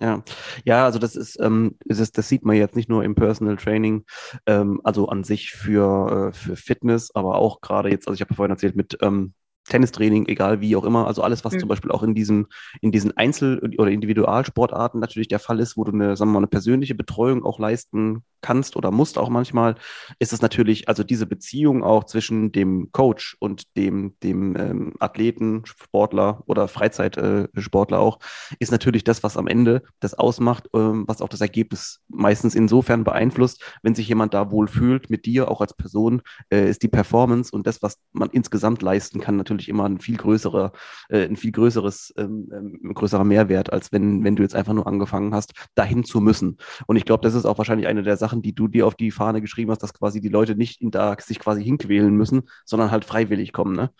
Ja, 0.00 0.22
ja, 0.64 0.84
also 0.84 1.00
das 1.00 1.16
ist, 1.16 1.40
ähm, 1.40 1.76
ist, 1.84 2.16
das 2.18 2.28
sieht 2.28 2.44
man 2.44 2.56
jetzt 2.56 2.76
nicht 2.76 2.88
nur 2.88 3.02
im 3.02 3.16
Personal 3.16 3.56
Training, 3.56 4.04
ähm, 4.46 4.80
also 4.84 5.08
an 5.08 5.24
sich 5.24 5.50
für, 5.50 6.28
äh, 6.28 6.32
für 6.32 6.56
Fitness, 6.56 7.10
aber 7.14 7.34
auch 7.36 7.60
gerade 7.60 7.90
jetzt, 7.90 8.06
also 8.06 8.14
ich 8.14 8.20
habe 8.20 8.34
vorhin 8.34 8.52
erzählt 8.52 8.76
mit 8.76 8.96
ähm, 9.02 9.34
Tennistraining, 9.68 10.26
egal 10.26 10.60
wie 10.60 10.76
auch 10.76 10.84
immer. 10.84 11.06
Also 11.06 11.22
alles, 11.22 11.44
was 11.44 11.54
mhm. 11.54 11.60
zum 11.60 11.68
Beispiel 11.68 11.90
auch 11.90 12.02
in 12.02 12.14
diesen, 12.14 12.46
in 12.80 12.92
diesen 12.92 13.16
Einzel- 13.16 13.60
oder 13.78 13.90
Individualsportarten 13.90 15.00
natürlich 15.00 15.28
der 15.28 15.38
Fall 15.38 15.60
ist, 15.60 15.76
wo 15.76 15.84
du 15.84 15.92
eine, 15.92 16.16
sagen 16.16 16.30
wir 16.30 16.34
mal, 16.34 16.40
eine 16.40 16.46
persönliche 16.48 16.94
Betreuung 16.94 17.44
auch 17.44 17.58
leisten 17.58 18.22
kannst 18.40 18.76
oder 18.76 18.90
musst 18.90 19.18
auch 19.18 19.28
manchmal, 19.28 19.74
ist 20.18 20.32
es 20.32 20.42
natürlich, 20.42 20.88
also 20.88 21.02
diese 21.02 21.26
Beziehung 21.26 21.82
auch 21.82 22.04
zwischen 22.04 22.52
dem 22.52 22.90
Coach 22.92 23.36
und 23.40 23.76
dem, 23.76 24.14
dem 24.22 24.56
ähm, 24.56 24.94
Athleten, 25.00 25.62
Sportler 25.64 26.42
oder 26.46 26.68
Freizeitsportler 26.68 27.96
äh, 27.96 28.00
auch, 28.00 28.18
ist 28.58 28.72
natürlich 28.72 29.04
das, 29.04 29.22
was 29.22 29.36
am 29.36 29.46
Ende 29.46 29.82
das 30.00 30.14
ausmacht, 30.14 30.68
ähm, 30.74 31.04
was 31.06 31.20
auch 31.20 31.28
das 31.28 31.40
Ergebnis 31.40 32.00
meistens 32.08 32.54
insofern 32.54 33.04
beeinflusst, 33.04 33.62
wenn 33.82 33.94
sich 33.94 34.08
jemand 34.08 34.34
da 34.34 34.50
wohl 34.50 34.68
fühlt 34.68 35.10
mit 35.10 35.26
dir, 35.26 35.50
auch 35.50 35.60
als 35.60 35.74
Person, 35.74 36.22
äh, 36.50 36.68
ist 36.68 36.82
die 36.82 36.88
Performance 36.88 37.50
und 37.52 37.66
das, 37.66 37.82
was 37.82 37.98
man 38.12 38.30
insgesamt 38.30 38.82
leisten 38.82 39.20
kann, 39.20 39.36
natürlich 39.36 39.57
immer 39.66 39.86
ein 39.88 39.98
viel 39.98 40.16
größerer, 40.16 40.70
äh, 41.08 41.24
ein 41.24 41.36
viel 41.36 41.50
größeres, 41.50 42.14
ähm, 42.16 42.48
ähm 42.52 42.94
größerer 42.94 43.24
Mehrwert, 43.24 43.72
als 43.72 43.90
wenn, 43.90 44.22
wenn 44.22 44.36
du 44.36 44.44
jetzt 44.44 44.54
einfach 44.54 44.74
nur 44.74 44.86
angefangen 44.86 45.34
hast, 45.34 45.54
dahin 45.74 46.04
zu 46.04 46.20
müssen. 46.20 46.58
Und 46.86 46.96
ich 46.96 47.04
glaube, 47.04 47.22
das 47.22 47.34
ist 47.34 47.46
auch 47.46 47.58
wahrscheinlich 47.58 47.88
eine 47.88 48.04
der 48.04 48.16
Sachen, 48.16 48.28
Sachen, 48.28 48.42
die 48.42 48.54
du 48.54 48.68
dir 48.68 48.86
auf 48.86 48.94
die 48.94 49.10
Fahne 49.10 49.40
geschrieben 49.40 49.70
hast, 49.70 49.82
dass 49.82 49.94
quasi 49.94 50.20
die 50.20 50.28
Leute 50.28 50.54
nicht 50.54 50.82
in 50.82 50.90
da 50.90 51.16
sich 51.18 51.38
quasi 51.38 51.64
hinquälen 51.64 52.14
müssen, 52.14 52.48
sondern 52.66 52.90
halt 52.90 53.04
freiwillig 53.04 53.52
kommen, 53.52 53.74
ne? 53.74 53.90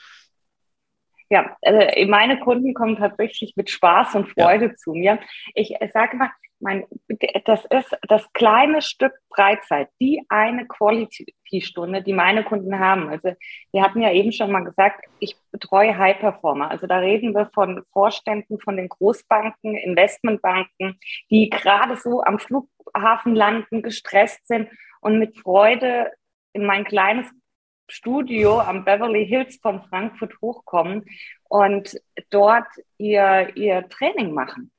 Ja, 1.31 1.57
also 1.61 1.79
meine 2.11 2.41
Kunden 2.41 2.73
kommen 2.73 2.97
tatsächlich 2.97 3.55
mit 3.55 3.69
Spaß 3.69 4.15
und 4.15 4.29
Freude 4.29 4.67
ja. 4.67 4.75
zu 4.77 4.93
mir. 4.93 5.19
Ich 5.55 5.75
sage 5.93 6.17
mal, 6.17 6.31
mein, 6.61 6.85
das 7.45 7.65
ist 7.67 7.97
das 8.09 8.33
kleine 8.33 8.83
Stück 8.83 9.13
Freizeit, 9.33 9.89
die 10.01 10.23
eine 10.29 10.67
Quality-Stunde, 10.67 12.03
die 12.03 12.13
meine 12.13 12.45
Kunden 12.45 12.79
haben. 12.79 13.09
Also 13.09 13.33
wir 13.73 13.83
hatten 13.83 14.03
ja 14.03 14.13
eben 14.13 14.33
schon 14.33 14.51
mal 14.51 14.65
gesagt, 14.65 15.05
ich 15.21 15.37
betreue 15.53 15.97
High-Performer. 15.97 16.71
Also 16.71 16.87
da 16.87 16.99
reden 16.99 17.35
wir 17.35 17.47
von 17.55 17.83
Vorständen 17.93 18.59
von 18.61 18.77
den 18.77 18.89
Großbanken, 18.89 19.77
Investmentbanken, 19.77 20.99
die 21.31 21.49
gerade 21.49 21.97
so 21.97 22.23
am 22.23 22.39
Flughafen 22.39 23.35
landen, 23.35 23.83
gestresst 23.83 24.47
sind 24.49 24.69
und 25.01 25.19
mit 25.19 25.39
Freude 25.39 26.13
in 26.53 26.67
mein 26.67 26.85
kleines 26.85 27.27
Studio 27.91 28.61
am 28.61 28.85
Beverly 28.85 29.27
Hills 29.27 29.59
von 29.63 29.83
Frankfurt 29.85 30.35
hochkommen 30.43 31.05
und 31.49 31.99
dort 32.31 32.67
ihr, 32.99 33.57
ihr 33.57 33.89
Training 33.89 34.33
machen. 34.35 34.71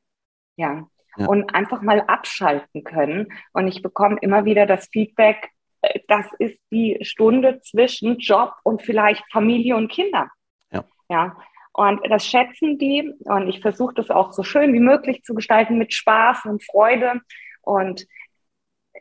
Ja. 0.58 0.88
Ja. 1.18 1.28
und 1.28 1.54
einfach 1.54 1.82
mal 1.82 2.02
abschalten 2.02 2.84
können. 2.84 3.28
Und 3.54 3.68
ich 3.68 3.82
bekomme 3.82 4.18
immer 4.22 4.46
wieder 4.46 4.66
das 4.66 4.88
Feedback, 4.92 5.50
äh, 5.82 6.00
das 6.08 6.26
ist 6.40 6.60
die 6.72 6.98
Stunde 7.02 7.62
zwischen 7.62 8.18
Job 8.18 8.54
und 8.64 8.82
vielleicht 8.82 9.24
Familie 9.32 9.76
und 9.76 9.92
Kinder. 9.92 10.30
Ja. 10.72 10.84
ja. 11.10 11.38
Und 11.74 12.02
das 12.10 12.26
schätzen 12.26 12.78
die. 12.78 13.14
Und 13.24 13.48
ich 13.48 13.62
versuche 13.62 13.94
das 13.94 14.10
auch 14.10 14.34
so 14.34 14.44
schön 14.44 14.74
wie 14.74 14.80
möglich 14.80 15.24
zu 15.24 15.34
gestalten 15.34 15.78
mit 15.78 15.94
Spaß 15.94 16.46
und 16.46 16.64
Freude. 16.64 17.22
Und 17.62 18.06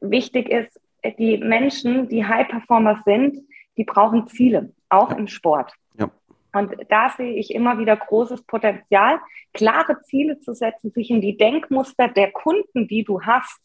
wichtig 0.01 0.49
ist, 0.49 0.79
die 1.19 1.39
Menschen, 1.39 2.09
die 2.09 2.25
High 2.25 2.49
Performer 2.49 3.01
sind, 3.05 3.39
die 3.77 3.85
brauchen 3.85 4.27
Ziele, 4.27 4.73
auch 4.89 5.11
ja. 5.11 5.17
im 5.17 5.29
Sport. 5.29 5.73
Ja. 6.55 6.61
Und 6.61 6.75
da 6.89 7.11
sehe 7.11 7.35
ich 7.35 7.55
immer 7.55 7.79
wieder 7.79 7.97
großes 7.97 8.43
Potenzial, 8.43 9.21
klare 9.53 10.01
Ziele 10.01 10.41
zu 10.41 10.55
setzen, 10.55 10.91
sich 10.91 11.11
in 11.11 11.21
die 11.21 11.37
Denkmuster 11.37 12.09
der 12.09 12.31
Kunden, 12.31 12.89
die 12.89 13.05
du 13.05 13.23
hast, 13.23 13.61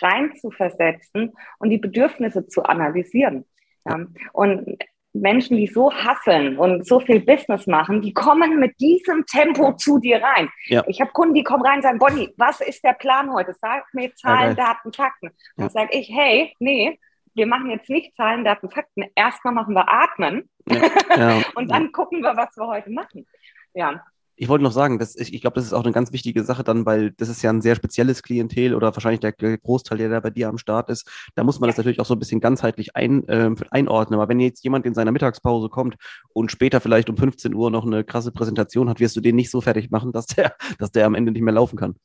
reinzuversetzen 0.00 1.32
und 1.58 1.70
die 1.70 1.78
Bedürfnisse 1.78 2.46
zu 2.46 2.64
analysieren. 2.64 3.44
Ja. 3.86 4.06
Und 4.32 4.78
Menschen, 5.20 5.56
die 5.56 5.66
so 5.66 5.92
hasseln 5.92 6.58
und 6.58 6.86
so 6.86 7.00
viel 7.00 7.20
Business 7.20 7.66
machen, 7.66 8.02
die 8.02 8.12
kommen 8.12 8.58
mit 8.58 8.78
diesem 8.80 9.24
Tempo 9.26 9.72
zu 9.72 9.98
dir 9.98 10.22
rein. 10.22 10.50
Ja. 10.66 10.84
Ich 10.86 11.00
habe 11.00 11.10
Kunden, 11.12 11.34
die 11.34 11.42
kommen 11.42 11.64
rein 11.64 11.76
und 11.76 11.82
sagen, 11.82 11.98
Bonnie, 11.98 12.28
was 12.36 12.60
ist 12.60 12.84
der 12.84 12.92
Plan 12.92 13.32
heute? 13.32 13.54
Sag 13.60 13.86
mir 13.94 14.14
Zahlen, 14.14 14.52
okay. 14.52 14.62
Daten, 14.62 14.92
Fakten. 14.92 15.26
Ja. 15.26 15.32
Dann 15.56 15.70
sage 15.70 15.90
ich, 15.92 16.10
hey, 16.14 16.54
nee, 16.58 16.98
wir 17.36 17.46
machen 17.46 17.70
jetzt 17.70 17.88
nicht 17.88 18.16
Zahlen, 18.16 18.44
Daten, 18.44 18.70
Fakten. 18.70 19.04
Erstmal 19.14 19.54
machen 19.54 19.74
wir 19.74 19.88
Atmen 19.88 20.48
ja. 20.68 21.42
und 21.54 21.70
dann 21.70 21.92
gucken 21.92 22.22
wir, 22.22 22.36
was 22.36 22.56
wir 22.56 22.66
heute 22.66 22.90
machen. 22.90 23.26
Ja, 23.74 24.02
ich 24.38 24.48
wollte 24.48 24.64
noch 24.64 24.72
sagen, 24.72 24.98
dass 24.98 25.16
ich, 25.16 25.32
ich 25.32 25.40
glaube, 25.40 25.54
das 25.54 25.64
ist 25.64 25.72
auch 25.72 25.82
eine 25.82 25.92
ganz 25.92 26.12
wichtige 26.12 26.44
Sache 26.44 26.62
dann, 26.62 26.84
weil 26.84 27.12
das 27.12 27.30
ist 27.30 27.42
ja 27.42 27.50
ein 27.50 27.62
sehr 27.62 27.74
spezielles 27.74 28.22
Klientel 28.22 28.74
oder 28.74 28.94
wahrscheinlich 28.94 29.20
der 29.20 29.32
Großteil, 29.32 29.96
der 29.98 30.10
da 30.10 30.20
bei 30.20 30.30
dir 30.30 30.48
am 30.48 30.58
Start 30.58 30.90
ist. 30.90 31.08
Da 31.34 31.42
muss 31.42 31.58
man 31.58 31.68
das 31.68 31.78
natürlich 31.78 32.00
auch 32.00 32.06
so 32.06 32.14
ein 32.14 32.18
bisschen 32.18 32.40
ganzheitlich 32.40 32.94
ein, 32.94 33.26
äh, 33.28 33.50
einordnen. 33.70 34.20
Aber 34.20 34.28
wenn 34.28 34.38
jetzt 34.38 34.62
jemand 34.62 34.84
in 34.84 34.94
seiner 34.94 35.12
Mittagspause 35.12 35.70
kommt 35.70 35.96
und 36.34 36.52
später 36.52 36.80
vielleicht 36.80 37.08
um 37.08 37.16
15 37.16 37.54
Uhr 37.54 37.70
noch 37.70 37.86
eine 37.86 38.04
krasse 38.04 38.30
Präsentation 38.30 38.90
hat, 38.90 39.00
wirst 39.00 39.16
du 39.16 39.22
den 39.22 39.36
nicht 39.36 39.50
so 39.50 39.62
fertig 39.62 39.90
machen, 39.90 40.12
dass 40.12 40.26
der, 40.26 40.54
dass 40.78 40.92
der 40.92 41.06
am 41.06 41.14
Ende 41.14 41.32
nicht 41.32 41.42
mehr 41.42 41.54
laufen 41.54 41.78
kann. 41.78 41.96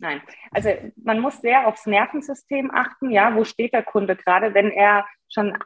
Nein, 0.00 0.22
also 0.50 0.70
man 0.96 1.20
muss 1.20 1.42
sehr 1.42 1.66
aufs 1.68 1.84
Nervensystem 1.84 2.70
achten. 2.72 3.10
Ja, 3.10 3.36
wo 3.36 3.44
steht 3.44 3.74
der 3.74 3.82
Kunde 3.82 4.16
gerade, 4.16 4.54
wenn 4.54 4.70
er 4.70 5.06
schon 5.28 5.56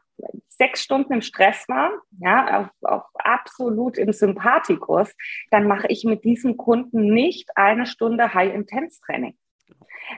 sechs 0.49 0.83
Stunden 0.83 1.12
im 1.12 1.23
Stress 1.23 1.68
war, 1.68 1.92
ja, 2.18 2.61
auf, 2.61 2.68
auf 2.83 3.05
absolut 3.14 3.97
im 3.97 4.12
Sympathikus, 4.12 5.14
dann 5.51 5.68
mache 5.68 5.87
ich 5.88 6.05
mit 6.05 6.25
diesem 6.25 6.57
Kunden 6.57 7.14
nicht 7.14 7.49
eine 7.57 7.87
Stunde 7.87 8.35
High-Intense-Training. 8.35 9.38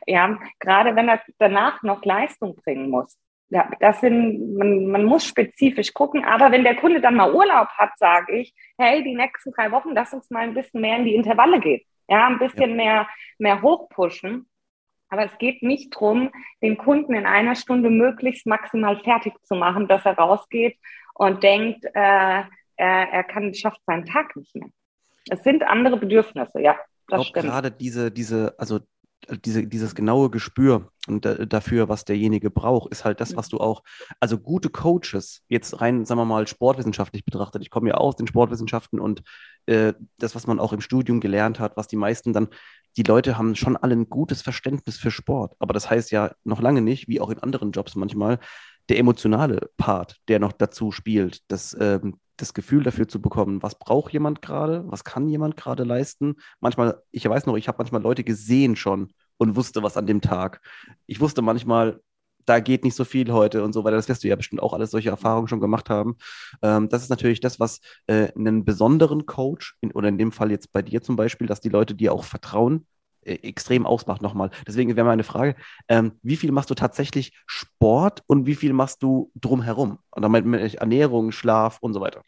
Ja, 0.07 0.38
gerade 0.61 0.96
wenn 0.96 1.09
er 1.09 1.20
danach 1.38 1.83
noch 1.83 2.02
Leistung 2.05 2.57
bringen 2.57 2.88
muss. 2.88 3.18
Ja, 3.50 3.70
das 3.81 4.00
sind, 4.00 4.57
man, 4.57 4.87
man 4.87 5.05
muss 5.05 5.26
spezifisch 5.26 5.92
gucken, 5.92 6.24
aber 6.24 6.50
wenn 6.50 6.64
der 6.64 6.74
Kunde 6.74 7.00
dann 7.02 7.14
mal 7.14 7.33
Urlaub 7.33 7.68
hat, 7.76 7.90
sage 7.96 8.40
ich, 8.40 8.55
hey, 8.79 9.05
die 9.05 9.14
nächsten 9.14 9.52
drei 9.52 9.70
Wochen, 9.70 9.90
lass 9.92 10.12
uns 10.14 10.31
mal 10.31 10.40
ein 10.40 10.55
bisschen 10.55 10.81
mehr 10.81 10.96
in 10.96 11.05
die 11.05 11.14
Intervalle 11.14 11.61
gehen. 11.61 11.83
Ja, 12.09 12.27
ein 12.27 12.38
bisschen 12.38 12.71
ja. 12.71 12.77
mehr, 12.77 13.09
mehr 13.38 13.62
hochpushen. 13.62 14.49
Aber 15.09 15.25
es 15.25 15.38
geht 15.38 15.62
nicht 15.62 15.95
darum, 15.95 16.31
den 16.62 16.77
Kunden 16.77 17.14
in 17.14 17.27
einer 17.27 17.55
Stunde 17.55 17.90
möglichst 17.90 18.47
maximal 18.47 18.99
fertig 19.03 19.35
zu 19.45 19.55
machen, 19.55 19.87
dass 19.87 20.05
er 20.05 20.19
rausgeht 20.19 20.77
und 21.14 21.42
denkt, 21.42 21.85
äh, 21.85 21.90
er, 21.95 22.49
er 22.77 23.25
kann, 23.25 23.55
schafft 23.55 23.81
seinen 23.87 24.05
Tag 24.05 24.35
nicht 24.37 24.55
mehr. 24.55 24.69
Es 25.31 25.42
sind 25.42 25.62
andere 25.62 25.97
Bedürfnisse, 25.97 26.61
ja. 26.61 26.77
Das 27.09 27.23
ich 27.23 27.33
glaube, 27.33 27.49
gerade 27.49 27.71
diese, 27.71 28.11
diese, 28.11 28.55
also 28.59 28.81
diese, 29.44 29.66
dieses 29.66 29.94
genaue 29.94 30.31
Gespür 30.31 30.90
und 31.09 31.26
äh, 31.26 31.46
dafür, 31.46 31.88
was 31.88 32.05
derjenige 32.05 32.50
braucht, 32.50 32.90
ist 32.92 33.05
halt 33.05 33.20
das, 33.20 33.37
was 33.37 33.48
du 33.48 33.59
auch, 33.59 33.83
also 34.20 34.38
gute 34.38 34.70
Coaches, 34.70 35.42
jetzt 35.48 35.81
rein, 35.81 36.05
sagen 36.05 36.20
wir 36.20 36.24
mal, 36.24 36.46
sportwissenschaftlich 36.46 37.24
betrachtet, 37.24 37.62
ich 37.62 37.70
komme 37.70 37.88
ja 37.88 37.96
aus 37.96 38.16
den 38.16 38.26
Sportwissenschaften 38.26 39.00
und 39.00 39.22
äh, 39.66 39.94
das, 40.18 40.35
was 40.35 40.46
man 40.46 40.61
auch 40.61 40.72
im 40.72 40.81
Studium 40.81 41.20
gelernt 41.20 41.59
hat, 41.61 41.76
was 41.76 41.88
die 41.88 41.96
meisten 41.96 42.33
dann, 42.33 42.48
die 42.96 43.02
Leute 43.02 43.37
haben 43.37 43.55
schon 43.55 43.76
alle 43.76 43.94
ein 43.94 44.09
gutes 44.09 44.42
Verständnis 44.42 44.96
für 44.96 45.11
Sport, 45.11 45.55
aber 45.59 45.74
das 45.74 45.90
heißt 45.90 46.11
ja 46.11 46.33
noch 46.44 46.61
lange 46.61 46.83
nicht, 46.83 47.09
wie 47.09 47.20
auch 47.20 47.31
in 47.31 47.40
anderen 47.40 47.72
Jobs 47.72 47.94
manchmal, 47.96 48.38
der 48.88 48.98
emotionale 48.98 49.70
Part, 49.76 50.16
der 50.29 50.38
noch 50.38 50.52
dazu 50.52 50.92
spielt, 50.92 51.50
das, 51.50 51.76
ähm, 51.79 52.20
das 52.37 52.55
Gefühl 52.55 52.83
dafür 52.83 53.09
zu 53.09 53.20
bekommen, 53.20 53.62
was 53.62 53.79
braucht 53.79 54.12
jemand 54.12 54.42
gerade, 54.42 54.85
was 54.87 55.05
kann 55.05 55.29
jemand 55.29 55.57
gerade 55.57 55.85
leisten. 55.85 56.37
Manchmal, 56.61 57.03
ich 57.11 57.29
weiß 57.29 57.46
noch, 57.46 57.57
ich 57.57 57.68
habe 57.68 57.79
manchmal 57.79 58.03
Leute 58.03 58.25
gesehen 58.25 58.77
schon 58.77 59.12
und 59.38 59.57
wusste 59.57 59.83
was 59.83 59.96
an 59.96 60.07
dem 60.07 60.20
Tag. 60.20 60.61
Ich 61.07 61.20
wusste 61.20 61.42
manchmal, 61.42 62.01
da 62.46 62.61
geht 62.61 62.85
nicht 62.85 62.94
so 62.94 63.05
viel 63.05 63.33
heute 63.33 63.64
und 63.64 63.72
so 63.72 63.85
weiter. 63.85 63.96
Das 63.96 64.09
wirst 64.09 64.25
du 64.25 64.29
ja 64.29 64.37
bestimmt 64.37 64.62
auch 64.62 64.72
alles 64.72 64.90
solche 64.90 65.11
Erfahrungen 65.11 65.49
schon 65.49 65.61
gemacht 65.61 65.90
haben. 65.90 66.16
Ähm, 66.62 66.88
das 66.88 67.03
ist 67.03 67.11
natürlich 67.11 67.40
das, 67.40 67.61
was 67.61 67.81
äh, 68.07 68.29
einen 68.37 68.64
besonderen 68.64 69.27
Coach, 69.27 69.77
in, 69.81 69.92
oder 69.92 70.09
in 70.09 70.18
dem 70.18 70.33
Fall 70.33 70.51
jetzt 70.51 70.72
bei 70.72 70.83
dir 70.83 71.03
zum 71.03 71.16
Beispiel, 71.16 71.46
dass 71.46 71.61
die 71.61 71.68
Leute 71.68 71.94
dir 71.94 72.12
auch 72.12 72.25
vertrauen, 72.25 72.87
extrem 73.27 73.87
ausmacht 73.87 74.23
nochmal. 74.23 74.51
Deswegen 74.67 74.97
wäre 74.97 75.07
meine 75.07 75.25
Frage, 75.25 75.57
ähm, 75.89 76.19
wie 76.23 76.37
viel 76.37 76.53
machst 76.53 76.71
du 76.71 76.75
tatsächlich 76.75 77.33
Sport 77.47 78.23
und 78.27 78.47
wie 78.47 78.55
viel 78.55 78.73
machst 78.73 79.03
du 79.03 79.31
drumherum? 79.35 79.99
Und 80.11 80.23
damit 80.23 80.47
mit 80.47 80.75
Ernährung, 80.75 81.33
Schlaf 81.33 81.79
und 81.81 81.93
so 81.93 82.01
weiter. 82.01 82.23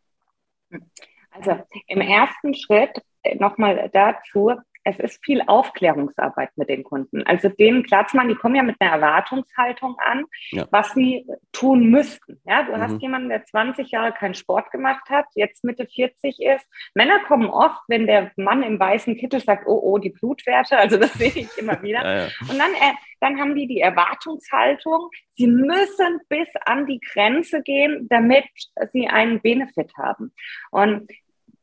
Also 1.31 1.53
im 1.87 2.01
ersten 2.01 2.55
Schritt 2.55 3.03
äh, 3.23 3.37
nochmal 3.37 3.89
dazu, 3.93 4.53
es 4.88 4.98
ist 4.98 5.22
viel 5.22 5.42
Aufklärungsarbeit 5.46 6.51
mit 6.57 6.70
den 6.70 6.83
Kunden. 6.83 7.22
Also 7.27 7.51
denen 7.51 7.83
klar 7.83 8.07
zu 8.07 8.16
machen, 8.16 8.31
die 8.31 8.35
kommen 8.35 8.55
ja 8.55 8.62
mit 8.62 8.77
einer 8.81 8.92
Erwartungshaltung 8.92 9.96
an, 9.98 10.24
ja. 10.51 10.66
was 10.70 10.92
sie 10.94 11.27
tun 11.53 11.90
müssten. 11.90 12.40
Ja, 12.46 12.62
du 12.62 12.72
mhm. 12.72 12.81
hast 12.81 13.03
jemanden, 13.03 13.29
der 13.29 13.44
20 13.44 13.90
Jahre 13.90 14.12
keinen 14.12 14.35
Sport 14.35 14.70
gemacht 14.70 15.11
hat, 15.11 15.27
jetzt 15.35 15.62
Mitte 15.62 15.87
40 15.87 16.40
ist. 16.40 16.66
Männer 16.94 17.18
kommen 17.27 17.51
oft, 17.51 17.83
wenn 17.88 18.07
der 18.07 18.33
Mann 18.37 18.62
im 18.62 18.81
weißen 18.81 19.16
Kittel 19.18 19.40
sagt, 19.40 19.66
oh, 19.66 19.79
oh, 19.83 19.98
die 19.98 20.11
Blutwerte, 20.11 20.79
also 20.79 20.96
das 20.96 21.12
sehe 21.14 21.33
ich 21.35 21.59
immer 21.59 21.83
wieder. 21.83 22.03
ja, 22.03 22.22
ja. 22.22 22.29
Und 22.48 22.59
dann, 22.59 22.72
äh, 22.72 22.94
dann 23.20 23.38
haben 23.38 23.55
die 23.55 23.66
die 23.66 23.81
Erwartungshaltung, 23.81 25.11
sie 25.35 25.48
müssen 25.48 26.20
bis 26.31 26.48
an 26.64 26.87
die 26.87 27.01
Grenze 27.01 27.62
gehen, 27.62 28.07
damit 28.09 28.46
sie 28.92 29.07
einen 29.07 29.42
Benefit 29.42 29.92
haben. 29.98 30.33
Und 30.70 31.11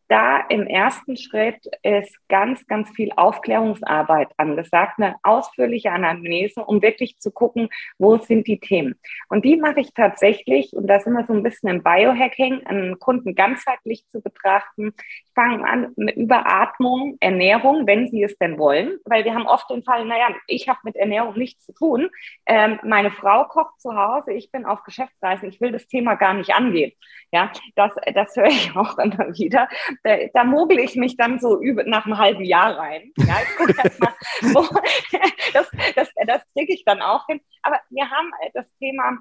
da 0.07 0.39
im 0.49 0.67
ersten 0.67 1.17
Schritt 1.17 1.67
ist 1.81 2.15
ganz, 2.29 2.65
ganz 2.67 2.89
viel 2.91 3.11
Aufklärungsarbeit 3.15 4.29
angesagt, 4.37 4.95
eine 4.97 5.15
ausführliche 5.23 5.91
Anamnese, 5.91 6.63
um 6.63 6.81
wirklich 6.81 7.17
zu 7.19 7.31
gucken, 7.31 7.69
wo 7.97 8.17
sind 8.17 8.47
die 8.47 8.59
Themen. 8.59 8.95
Und 9.29 9.45
die 9.45 9.57
mache 9.57 9.79
ich 9.79 9.93
tatsächlich, 9.93 10.73
und 10.73 10.87
da 10.87 10.99
sind 10.99 11.13
wir 11.13 11.25
so 11.25 11.33
ein 11.33 11.43
bisschen 11.43 11.69
im 11.69 11.83
Biohacking, 11.83 12.65
einen 12.65 12.99
Kunden 12.99 13.35
ganzheitlich 13.35 14.07
zu 14.09 14.21
betrachten. 14.21 14.93
Ich 14.97 15.31
fange 15.33 15.67
an 15.67 15.93
mit 15.95 16.15
Überatmung, 16.17 17.17
Ernährung, 17.19 17.87
wenn 17.87 18.07
sie 18.07 18.23
es 18.23 18.37
denn 18.37 18.59
wollen, 18.59 18.97
weil 19.05 19.25
wir 19.25 19.33
haben 19.33 19.47
oft 19.47 19.69
den 19.69 19.83
Fall, 19.83 20.05
naja, 20.05 20.27
ich 20.47 20.69
habe 20.69 20.79
mit 20.83 20.95
Ernährung 20.95 21.37
nichts 21.37 21.65
zu 21.65 21.73
tun. 21.73 22.09
Ähm, 22.45 22.79
meine 22.83 23.11
Frau 23.11 23.45
kocht 23.45 23.79
zu 23.81 23.95
Hause, 23.95 24.33
ich 24.33 24.51
bin 24.51 24.65
auf 24.65 24.83
Geschäftsreise, 24.83 25.47
ich 25.47 25.59
will 25.61 25.71
das 25.71 25.87
Thema 25.87 26.15
gar 26.15 26.33
nicht 26.33 26.53
angehen. 26.53 26.91
Ja, 27.31 27.51
das, 27.75 27.93
das 28.13 28.35
höre 28.35 28.47
ich 28.47 28.75
auch 28.75 28.97
immer 28.97 29.33
wieder 29.37 29.67
da, 30.03 30.17
da 30.33 30.43
mogel 30.43 30.79
ich 30.79 30.95
mich 30.95 31.17
dann 31.17 31.39
so 31.39 31.61
über, 31.61 31.83
nach 31.83 32.05
einem 32.05 32.17
halben 32.17 32.43
Jahr 32.43 32.77
rein. 32.77 33.11
Ja, 33.17 33.35
ich 33.43 33.55
gucke 33.57 33.75
erst 33.83 33.99
mal, 33.99 34.13
wo, 34.53 34.61
das, 35.53 35.69
das, 35.95 36.09
das 36.27 36.41
kriege 36.53 36.73
ich 36.73 36.83
dann 36.85 37.01
auch 37.01 37.25
hin. 37.27 37.41
Aber 37.61 37.79
wir 37.89 38.09
haben 38.09 38.31
das 38.53 38.65
Thema 38.79 39.17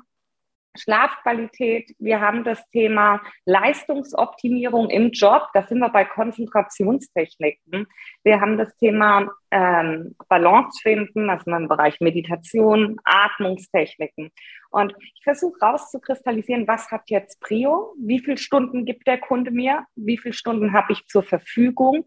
Schlafqualität, 0.76 1.94
wir 1.98 2.20
haben 2.20 2.44
das 2.44 2.68
Thema 2.70 3.22
Leistungsoptimierung 3.44 4.90
im 4.90 5.10
Job, 5.10 5.48
da 5.54 5.62
sind 5.62 5.78
wir 5.78 5.88
bei 5.88 6.04
Konzentrationstechniken. 6.04 7.86
Wir 8.24 8.40
haben 8.40 8.58
das 8.58 8.76
Thema 8.78 9.28
ähm, 9.50 10.16
Balance 10.28 10.80
finden, 10.82 11.30
also 11.30 11.50
im 11.50 11.68
Bereich 11.68 12.00
Meditation, 12.00 12.96
Atmungstechniken. 13.04 14.30
Und 14.70 14.94
ich 14.98 15.22
versuche 15.22 15.60
rauszukristallisieren, 15.60 16.66
was 16.66 16.90
hat 16.90 17.08
jetzt 17.08 17.40
Prio, 17.40 17.94
wie 17.98 18.18
viele 18.18 18.38
Stunden 18.38 18.84
gibt 18.84 19.06
der 19.06 19.18
Kunde 19.18 19.52
mir, 19.52 19.84
wie 19.94 20.18
viele 20.18 20.34
Stunden 20.34 20.72
habe 20.72 20.92
ich 20.92 21.06
zur 21.06 21.22
Verfügung. 21.22 22.04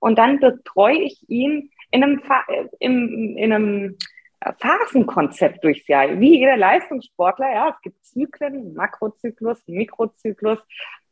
Und 0.00 0.18
dann 0.18 0.40
betreue 0.40 0.98
ich 0.98 1.24
ihn 1.28 1.70
in 1.90 2.02
einem, 2.02 2.22
in, 2.80 3.36
in 3.36 3.52
einem 3.52 3.96
Phasenkonzept 4.58 5.64
durchs 5.64 5.86
Jahr. 5.88 6.18
Wie 6.20 6.38
jeder 6.38 6.56
Leistungssportler, 6.56 7.52
ja, 7.52 7.68
es 7.70 7.80
gibt 7.82 8.04
Zyklen, 8.04 8.74
Makrozyklus, 8.74 9.62
Mikrozyklus 9.66 10.58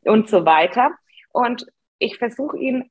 und 0.05 0.29
so 0.29 0.45
weiter. 0.45 0.93
Und 1.33 1.67
ich 1.99 2.19
versuche 2.19 2.59
ihn 2.59 2.91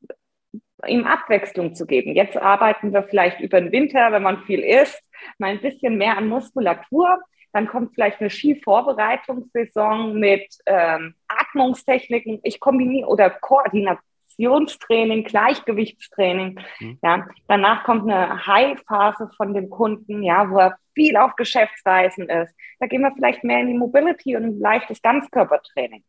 ihm 0.87 1.05
Abwechslung 1.05 1.73
zu 1.73 1.85
geben. 1.85 2.15
Jetzt 2.15 2.37
arbeiten 2.37 2.93
wir 2.93 3.03
vielleicht 3.03 3.39
über 3.39 3.61
den 3.61 3.71
Winter, 3.71 4.11
wenn 4.11 4.23
man 4.23 4.43
viel 4.43 4.59
isst, 4.59 5.01
mal 5.37 5.51
ein 5.51 5.61
bisschen 5.61 5.97
mehr 5.97 6.17
an 6.17 6.27
Muskulatur. 6.27 7.21
Dann 7.53 7.67
kommt 7.67 7.93
vielleicht 7.93 8.19
eine 8.19 8.29
Skivorbereitungssaison 8.29 10.13
mit 10.19 10.45
ähm, 10.65 11.15
Atmungstechniken. 11.27 12.39
Ich 12.43 12.59
kombiniere 12.59 13.07
oder 13.07 13.29
Koordination 13.29 14.03
Konzentrationstraining, 14.35 15.23
Gleichgewichtstraining. 15.23 16.59
Mhm. 16.79 16.99
Ja, 17.01 17.27
danach 17.47 17.83
kommt 17.83 18.09
eine 18.09 18.45
High-Phase 18.45 19.29
von 19.35 19.53
dem 19.53 19.69
Kunden, 19.69 20.23
ja, 20.23 20.49
wo 20.49 20.57
er 20.59 20.77
viel 20.93 21.17
auf 21.17 21.35
Geschäftsreisen 21.35 22.29
ist. 22.29 22.53
Da 22.79 22.87
gehen 22.87 23.01
wir 23.01 23.13
vielleicht 23.13 23.43
mehr 23.43 23.59
in 23.59 23.67
die 23.67 23.77
Mobility 23.77 24.35
und 24.35 24.43
ein 24.43 24.59
leichtes 24.59 25.01
Ganzkörpertraining. 25.01 26.03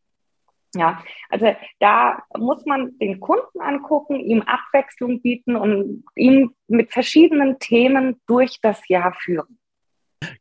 Ja, 0.75 1.03
also 1.31 1.55
da 1.79 2.23
muss 2.37 2.67
man 2.67 2.99
den 2.99 3.19
Kunden 3.19 3.61
angucken, 3.61 4.21
ihm 4.21 4.43
Abwechslung 4.43 5.23
bieten 5.23 5.57
und 5.57 6.05
ihn 6.15 6.51
mit 6.69 6.93
verschiedenen 6.93 7.59
Themen 7.59 8.21
durch 8.27 8.59
das 8.61 8.87
Jahr 8.89 9.15
führen. 9.15 9.59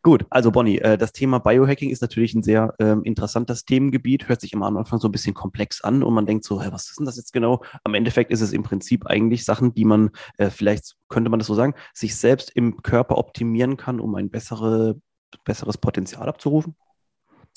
Gut, 0.02 0.26
also 0.30 0.52
Bonnie, 0.52 0.80
äh, 0.80 0.98
das 0.98 1.12
Thema 1.12 1.40
Biohacking 1.40 1.90
ist 1.90 2.02
natürlich 2.02 2.34
ein 2.34 2.44
sehr 2.44 2.74
ähm, 2.80 3.04
interessantes 3.04 3.66
Themengebiet, 3.66 4.30
hört 4.30 4.40
sich 4.40 4.54
immer 4.54 4.68
am 4.68 4.78
Anfang 4.78 5.00
so 5.00 5.08
ein 5.08 5.12
bisschen 5.12 5.34
komplex 5.34 5.82
an 5.82 6.02
und 6.02 6.14
man 6.14 6.26
denkt 6.26 6.46
so, 6.46 6.62
hey, 6.62 6.72
was 6.72 6.90
ist 6.90 7.00
denn 7.00 7.06
das 7.06 7.18
jetzt 7.18 7.34
genau? 7.34 7.62
Am 7.84 7.94
Endeffekt 7.94 8.32
ist 8.32 8.42
es 8.42 8.54
im 8.54 8.64
Prinzip 8.64 9.06
eigentlich 9.06 9.44
Sachen, 9.44 9.74
die 9.74 9.86
man, 9.86 10.12
äh, 10.38 10.50
vielleicht 10.50 10.96
könnte 11.10 11.30
man 11.30 11.40
das 11.40 11.48
so 11.48 11.56
sagen, 11.56 11.74
sich 11.94 12.16
selbst 12.16 12.52
im 12.56 12.82
Körper 12.84 13.18
optimieren 13.18 13.76
kann, 13.76 14.00
um 14.00 14.16
ein 14.16 14.30
bessere, 14.30 14.96
besseres 15.44 15.78
Potenzial 15.78 16.30
abzurufen. 16.30 16.76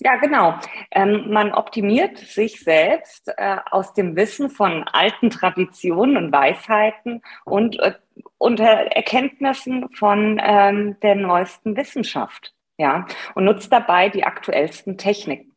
Ja, 0.01 0.17
genau. 0.17 0.55
Ähm, 0.93 1.31
man 1.31 1.53
optimiert 1.53 2.19
sich 2.19 2.61
selbst 2.61 3.33
äh, 3.37 3.57
aus 3.71 3.95
dem 3.95 4.15
Wissen 4.15 4.49
von 4.49 4.85
alten 4.85 5.31
Traditionen 5.31 6.17
und 6.17 6.33
Weisheiten 6.33 7.21
und 7.45 7.81
äh, 7.81 7.95
unter 8.39 8.65
Erkenntnissen 8.65 9.89
von 9.95 10.41
ähm, 10.41 10.97
der 11.01 11.17
neuesten 11.17 11.77
Wissenschaft. 11.77 12.55
Ja, 12.81 13.07
und 13.35 13.45
nutzt 13.45 13.73
dabei 13.73 14.09
die 14.09 14.23
aktuellsten 14.23 14.99
Techniken. 14.99 15.57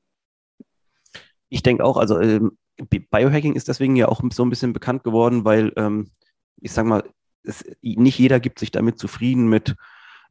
Ich 1.49 1.61
denke 1.61 1.83
auch, 1.83 1.97
also 1.97 2.19
ähm, 2.19 2.57
Biohacking 2.77 3.53
ist 3.53 3.67
deswegen 3.67 3.95
ja 3.95 4.07
auch 4.07 4.21
so 4.31 4.43
ein 4.43 4.49
bisschen 4.49 4.73
bekannt 4.73 5.03
geworden, 5.03 5.45
weil 5.45 5.71
ähm, 5.75 6.09
ich 6.59 6.71
sag 6.71 6.85
mal, 6.85 7.03
es, 7.43 7.63
nicht 7.81 8.17
jeder 8.17 8.39
gibt 8.39 8.57
sich 8.57 8.71
damit 8.71 8.97
zufrieden 8.97 9.47
mit 9.49 9.75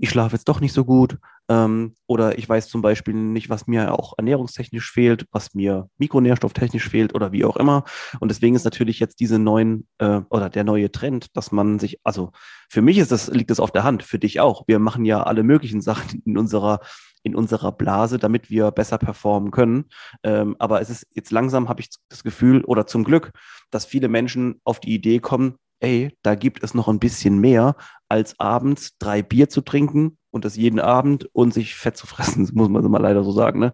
ich 0.01 0.11
schlafe 0.11 0.35
jetzt 0.35 0.49
doch 0.49 0.61
nicht 0.61 0.73
so 0.73 0.85
gut 0.85 1.19
ähm, 1.49 1.95
oder 2.07 2.39
ich 2.39 2.49
weiß 2.49 2.69
zum 2.69 2.81
Beispiel 2.81 3.15
nicht, 3.15 3.51
was 3.51 3.67
mir 3.67 3.93
auch 3.93 4.15
ernährungstechnisch 4.17 4.91
fehlt, 4.91 5.27
was 5.31 5.55
mir 5.55 5.89
mikronährstofftechnisch 5.99 6.89
fehlt 6.89 7.15
oder 7.15 7.33
wie 7.33 7.45
auch 7.45 7.57
immer. 7.57 7.85
Und 8.19 8.31
deswegen 8.31 8.57
ist 8.57 8.65
natürlich 8.65 8.99
jetzt 8.99 9.21
diese 9.21 9.39
neuen 9.39 9.87
äh, 9.99 10.23
oder 10.31 10.49
der 10.49 10.65
neue 10.65 10.91
Trend, 10.91 11.37
dass 11.37 11.53
man 11.53 11.79
sich, 11.79 12.01
also 12.03 12.33
für 12.69 12.81
mich 12.81 12.97
ist 12.99 13.13
das, 13.13 13.29
liegt 13.29 13.51
das 13.51 13.61
auf 13.61 13.73
der 13.73 13.85
Hand, 13.85 14.03
für 14.03 14.19
dich 14.19 14.41
auch. 14.41 14.65
Wir 14.67 14.79
machen 14.79 15.05
ja 15.05 15.23
alle 15.23 15.43
möglichen 15.43 15.81
Sachen 15.83 16.23
in 16.25 16.39
unserer 16.39 16.81
in 17.23 17.37
unserer 17.37 17.71
Blase, 17.71 18.19
damit 18.19 18.49
wir 18.49 18.71
besser 18.71 18.97
performen 18.97 19.51
können. 19.51 19.91
Ähm, 20.23 20.57
aber 20.59 20.81
es 20.81 20.89
ist 20.89 21.07
jetzt 21.11 21.31
langsam, 21.31 21.69
habe 21.69 21.83
ich 21.83 21.91
das 22.09 22.25
Gefühl, 22.25 22.65
oder 22.65 22.87
zum 22.87 23.05
Glück, 23.05 23.33
dass 23.71 23.85
viele 23.85 24.09
Menschen 24.09 24.59
auf 24.65 24.81
die 24.81 24.95
Idee 24.95 25.19
kommen, 25.19 25.57
ey, 25.81 26.17
da 26.23 26.35
gibt 26.35 26.63
es 26.63 26.75
noch 26.75 26.89
ein 26.89 27.01
bisschen 27.01 27.39
mehr, 27.39 27.77
als 28.09 28.39
abends 28.39 28.97
drei 28.99 29.23
Bier 29.23 29.49
zu 29.49 29.61
trinken 29.61 30.19
und 30.31 30.45
das 30.45 30.57
jeden 30.57 30.81
Abend 30.81 31.29
und 31.33 31.53
sich 31.53 31.75
fett 31.75 31.97
zu 31.97 32.07
fressen, 32.07 32.49
muss 32.55 32.69
man 32.69 32.89
mal 32.91 33.03
leider 33.03 33.25
so 33.25 33.33
sagen, 33.33 33.61
ne? 33.61 33.73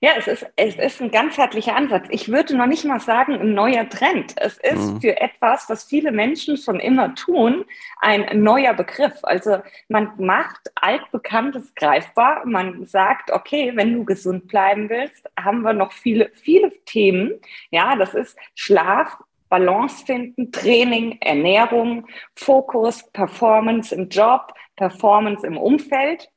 Ja, 0.00 0.12
es 0.16 0.28
ist, 0.28 0.46
es 0.54 0.76
ist 0.76 1.02
ein 1.02 1.10
ganzheitlicher 1.10 1.74
Ansatz. 1.74 2.06
Ich 2.10 2.28
würde 2.28 2.56
noch 2.56 2.66
nicht 2.66 2.84
mal 2.84 3.00
sagen, 3.00 3.32
ein 3.32 3.52
neuer 3.52 3.88
Trend. 3.88 4.32
Es 4.36 4.56
ist 4.58 4.92
mhm. 4.92 5.00
für 5.00 5.20
etwas, 5.20 5.68
was 5.68 5.82
viele 5.82 6.12
Menschen 6.12 6.56
schon 6.56 6.78
immer 6.78 7.16
tun, 7.16 7.64
ein 8.00 8.40
neuer 8.44 8.74
Begriff. 8.74 9.18
Also 9.22 9.58
man 9.88 10.12
macht 10.18 10.70
altbekanntes 10.76 11.74
greifbar. 11.74 12.46
Man 12.46 12.86
sagt, 12.86 13.32
okay, 13.32 13.72
wenn 13.74 13.92
du 13.92 14.04
gesund 14.04 14.46
bleiben 14.46 14.88
willst, 14.88 15.28
haben 15.36 15.62
wir 15.62 15.72
noch 15.72 15.90
viele, 15.90 16.30
viele 16.32 16.70
Themen. 16.84 17.32
Ja, 17.72 17.96
das 17.96 18.14
ist 18.14 18.38
Schlaf, 18.54 19.18
Balance 19.48 20.04
finden, 20.04 20.52
Training, 20.52 21.18
Ernährung, 21.20 22.06
Fokus, 22.34 23.08
Performance 23.12 23.94
im 23.94 24.08
Job, 24.08 24.52
Performance 24.76 25.46
im 25.46 25.56
Umfeld. 25.56 26.28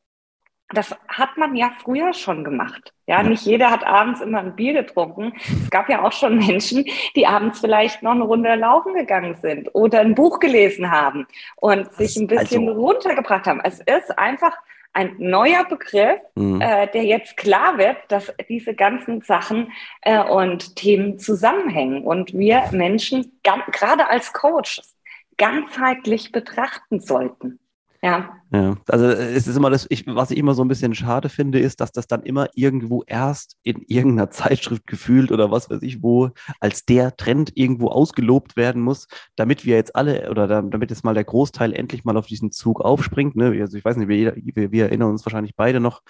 Das 0.74 0.96
hat 1.10 1.36
man 1.36 1.56
ja 1.58 1.72
früher 1.84 2.14
schon 2.14 2.46
gemacht. 2.46 2.94
Ja, 3.06 3.24
nicht 3.24 3.46
jeder 3.46 3.70
hat 3.70 3.86
abends 3.86 4.22
immer 4.22 4.40
ein 4.40 4.56
Bier 4.56 4.74
getrunken. 4.74 5.34
Es 5.64 5.70
gab 5.70 5.90
ja 5.90 6.02
auch 6.02 6.14
schon 6.14 6.38
Menschen, 6.38 6.86
die 7.16 7.28
abends 7.28 7.60
vielleicht 7.60 8.02
noch 8.04 8.12
eine 8.12 8.24
Runde 8.24 8.56
laufen 8.56 8.94
gegangen 8.94 9.36
sind 9.36 9.70
oder 9.76 10.00
ein 10.00 10.16
Buch 10.16 10.40
gelesen 10.40 10.90
haben 10.90 11.28
und 11.58 11.92
sich 11.94 12.16
ein 12.16 12.28
bisschen 12.28 12.70
also, 12.70 12.82
runtergebracht 12.82 13.48
haben. 13.48 13.60
Es 13.64 13.82
ist 13.82 14.18
einfach 14.18 14.56
ein 14.94 15.16
neuer 15.20 15.64
Begriff, 15.66 16.20
mhm. 16.36 16.60
äh, 16.62 16.88
der 16.88 17.04
jetzt 17.04 17.38
klar 17.38 17.78
wird, 17.78 17.98
dass 18.10 18.34
diese 18.50 18.76
ganzen 18.76 19.22
Sachen 19.22 19.72
äh, 20.02 20.22
und 20.22 20.76
Themen 20.76 21.18
zusammenhängen 21.18 22.04
und 22.04 22.34
wir 22.34 22.64
Menschen 22.72 23.40
gerade 23.44 24.10
als 24.10 24.34
Coaches 24.34 24.98
ganzheitlich 25.38 26.32
betrachten 26.32 27.00
sollten. 27.00 27.61
Ja. 28.04 28.32
ja. 28.52 28.78
Also 28.88 29.06
es 29.06 29.48
ist 29.48 29.56
immer 29.56 29.70
das, 29.70 29.86
ich, 29.90 30.08
was 30.08 30.32
ich 30.32 30.38
immer 30.40 30.56
so 30.56 30.64
ein 30.64 30.68
bisschen 30.68 30.96
schade 30.96 31.30
finde, 31.30 31.60
ist, 31.60 31.82
dass 31.82 31.92
das 31.92 32.08
dann 32.08 32.24
immer 32.24 32.48
irgendwo 32.56 33.04
erst 33.06 33.58
in 33.62 33.84
irgendeiner 33.88 34.30
Zeitschrift 34.32 34.88
gefühlt 34.88 35.32
oder 35.32 35.52
was 35.52 35.70
weiß 35.70 35.84
ich 35.84 36.02
wo 36.02 36.32
als 36.60 36.86
der 36.86 37.16
Trend 37.16 37.52
irgendwo 37.56 37.90
ausgelobt 37.90 38.56
werden 38.56 38.82
muss, 38.82 39.08
damit 39.36 39.66
wir 39.66 39.76
jetzt 39.76 39.96
alle 39.96 40.32
oder 40.32 40.48
damit 40.48 40.90
jetzt 40.90 41.04
mal 41.04 41.14
der 41.14 41.26
Großteil 41.26 41.74
endlich 41.74 42.04
mal 42.04 42.18
auf 42.18 42.26
diesen 42.26 42.52
Zug 42.52 42.82
aufspringt. 42.82 43.36
Ne? 43.36 43.56
Also 43.62 43.78
ich 43.78 43.86
weiß 43.86 43.98
nicht, 43.98 44.08
wir, 44.08 44.36
wir, 44.36 44.72
wir 44.72 44.86
erinnern 44.86 45.12
uns 45.12 45.24
wahrscheinlich 45.26 45.56
beide 45.56 45.80
noch 45.80 46.02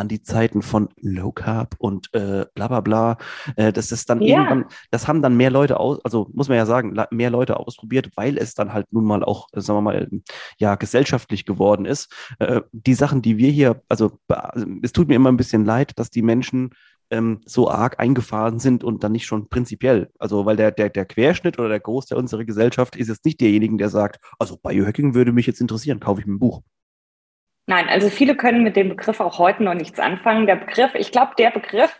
an 0.00 0.08
die 0.08 0.22
Zeiten 0.22 0.62
von 0.62 0.88
Low 1.00 1.30
Carb 1.30 1.76
und 1.78 2.12
äh, 2.14 2.46
bla 2.54 2.68
bla 2.68 2.80
bla. 2.80 3.18
Äh, 3.56 3.72
das 3.72 3.92
ist 3.92 4.10
dann 4.10 4.20
ja. 4.22 4.38
irgendwann, 4.38 4.64
das 4.90 5.06
haben 5.06 5.22
dann 5.22 5.36
mehr 5.36 5.50
Leute 5.50 5.78
aus, 5.78 6.04
also 6.04 6.28
muss 6.32 6.48
man 6.48 6.56
ja 6.56 6.66
sagen, 6.66 6.96
mehr 7.10 7.30
Leute 7.30 7.58
ausprobiert, 7.58 8.10
weil 8.16 8.38
es 8.38 8.54
dann 8.54 8.72
halt 8.72 8.86
nun 8.92 9.04
mal 9.04 9.22
auch, 9.22 9.48
sagen 9.54 9.78
wir 9.78 9.82
mal, 9.82 10.08
ja, 10.58 10.74
gesellschaftlich 10.74 11.44
geworden 11.44 11.84
ist. 11.84 12.12
Äh, 12.38 12.62
die 12.72 12.94
Sachen, 12.94 13.22
die 13.22 13.36
wir 13.36 13.50
hier, 13.50 13.82
also, 13.88 14.18
also 14.28 14.66
es 14.82 14.92
tut 14.92 15.08
mir 15.08 15.14
immer 15.14 15.30
ein 15.30 15.36
bisschen 15.36 15.64
leid, 15.64 15.92
dass 15.98 16.10
die 16.10 16.22
Menschen 16.22 16.70
ähm, 17.10 17.40
so 17.44 17.70
arg 17.70 17.98
eingefahren 18.00 18.58
sind 18.58 18.84
und 18.84 19.04
dann 19.04 19.12
nicht 19.12 19.26
schon 19.26 19.48
prinzipiell. 19.48 20.10
Also, 20.18 20.46
weil 20.46 20.56
der, 20.56 20.70
der, 20.70 20.88
der 20.88 21.04
Querschnitt 21.04 21.58
oder 21.58 21.68
der 21.68 21.80
Großteil 21.80 22.18
unserer 22.18 22.44
Gesellschaft 22.44 22.96
ist 22.96 23.08
jetzt 23.08 23.24
nicht 23.24 23.40
derjenige, 23.40 23.76
der 23.76 23.90
sagt, 23.90 24.20
also 24.38 24.56
Biohacking 24.56 25.14
würde 25.14 25.32
mich 25.32 25.46
jetzt 25.46 25.60
interessieren, 25.60 26.00
kaufe 26.00 26.20
ich 26.20 26.26
mir 26.26 26.34
ein 26.34 26.38
Buch. 26.38 26.62
Nein, 27.66 27.88
also 27.88 28.08
viele 28.08 28.36
können 28.36 28.62
mit 28.62 28.76
dem 28.76 28.88
Begriff 28.88 29.20
auch 29.20 29.38
heute 29.38 29.62
noch 29.62 29.74
nichts 29.74 30.00
anfangen. 30.00 30.46
Der 30.46 30.56
Begriff, 30.56 30.94
ich 30.94 31.12
glaube, 31.12 31.32
der 31.38 31.50
Begriff 31.50 31.94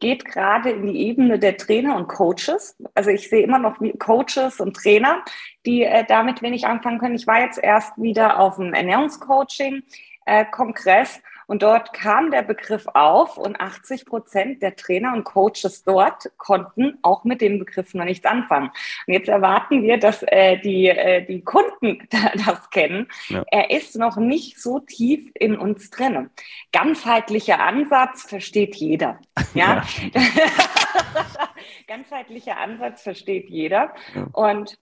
geht 0.00 0.24
gerade 0.26 0.70
in 0.70 0.86
die 0.86 1.06
Ebene 1.06 1.38
der 1.38 1.56
Trainer 1.56 1.96
und 1.96 2.08
Coaches. 2.08 2.76
Also 2.94 3.10
ich 3.10 3.30
sehe 3.30 3.42
immer 3.42 3.58
noch 3.58 3.78
Coaches 3.98 4.60
und 4.60 4.76
Trainer, 4.76 5.24
die 5.64 5.84
äh, 5.84 6.04
damit 6.06 6.42
wenig 6.42 6.66
anfangen 6.66 6.98
können. 6.98 7.14
Ich 7.14 7.26
war 7.26 7.40
jetzt 7.40 7.58
erst 7.58 7.96
wieder 7.96 8.38
auf 8.38 8.56
dem 8.56 8.74
Ernährungscoaching-Kongress 8.74 11.16
äh, 11.16 11.20
und 11.46 11.62
dort 11.62 11.92
kam 11.92 12.30
der 12.30 12.42
Begriff 12.42 12.86
auf 12.94 13.36
und 13.36 13.60
80 13.60 14.06
Prozent 14.06 14.62
der 14.62 14.76
Trainer 14.76 15.12
und 15.12 15.24
Coaches 15.24 15.84
dort 15.84 16.30
konnten 16.36 16.98
auch 17.02 17.24
mit 17.24 17.40
dem 17.40 17.58
Begriff 17.58 17.94
noch 17.94 18.04
nichts 18.04 18.26
anfangen. 18.26 18.70
Und 19.06 19.14
jetzt 19.14 19.28
erwarten 19.28 19.82
wir, 19.82 19.98
dass 19.98 20.22
äh, 20.24 20.58
die, 20.58 20.88
äh, 20.88 21.24
die 21.24 21.42
Kunden 21.42 22.06
das 22.46 22.70
kennen. 22.70 23.08
Ja. 23.28 23.44
Er 23.50 23.70
ist 23.70 23.96
noch 23.96 24.16
nicht 24.16 24.60
so 24.60 24.80
tief 24.80 25.30
in 25.34 25.56
uns 25.56 25.90
drin. 25.90 26.30
Ganzheitlicher 26.72 27.60
Ansatz 27.60 28.22
versteht 28.22 28.76
jeder. 28.76 29.18
Ja. 29.54 29.84
ja. 30.12 30.22
Ganzheitlicher 31.86 32.56
Ansatz 32.58 33.02
versteht 33.02 33.48
jeder. 33.48 33.94
Ja. 34.14 34.26
Und 34.32 34.78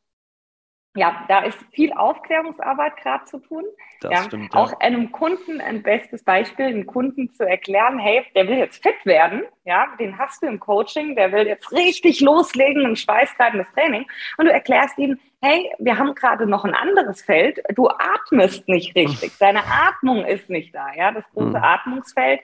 ja, 0.95 1.25
da 1.29 1.41
ist 1.41 1.59
viel 1.73 1.93
Aufklärungsarbeit 1.93 2.97
gerade 2.99 3.25
zu 3.25 3.39
tun. 3.39 3.65
Das 4.01 4.11
ja, 4.11 4.23
stimmt, 4.25 4.53
ja. 4.53 4.61
Auch 4.61 4.79
einem 4.81 5.11
Kunden 5.11 5.61
ein 5.61 5.83
bestes 5.83 6.23
Beispiel, 6.23 6.67
einem 6.67 6.87
Kunden 6.87 7.31
zu 7.33 7.49
erklären, 7.49 7.99
hey, 7.99 8.25
der 8.35 8.47
will 8.47 8.59
jetzt 8.59 8.83
fit 8.83 9.05
werden, 9.05 9.43
ja, 9.65 9.87
den 9.99 10.19
hast 10.19 10.43
du 10.43 10.47
im 10.47 10.61
Coaching, 10.61 11.17
der 11.17 11.33
will 11.33 11.47
jetzt 11.47 11.73
richtig 11.73 12.21
loslegen, 12.21 12.85
ein 12.85 12.97
schweißtreibendes 12.97 13.73
Training 13.73 14.07
und 14.37 14.47
du 14.47 14.53
erklärst 14.53 14.99
ihm, 14.99 15.19
hey, 15.41 15.73
wir 15.79 15.99
haben 15.99 16.15
gerade 16.15 16.47
noch 16.47 16.65
ein 16.65 16.75
anderes 16.75 17.23
Feld, 17.23 17.63
du 17.75 17.89
atmest 17.89 18.69
nicht 18.69 18.95
richtig, 18.95 19.33
deine 19.41 19.63
Atmung 19.65 20.25
ist 20.25 20.51
nicht 20.51 20.75
da, 20.75 20.93
ja, 20.95 21.13
das 21.13 21.25
große 21.33 21.57
mhm. 21.57 21.65
Atmungsfeld 21.65 22.41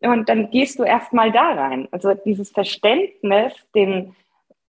und 0.00 0.28
dann 0.28 0.50
gehst 0.50 0.78
du 0.78 0.82
erstmal 0.82 1.30
da 1.30 1.52
rein. 1.52 1.86
Also 1.92 2.14
dieses 2.14 2.50
Verständnis, 2.50 3.54
den 3.74 4.16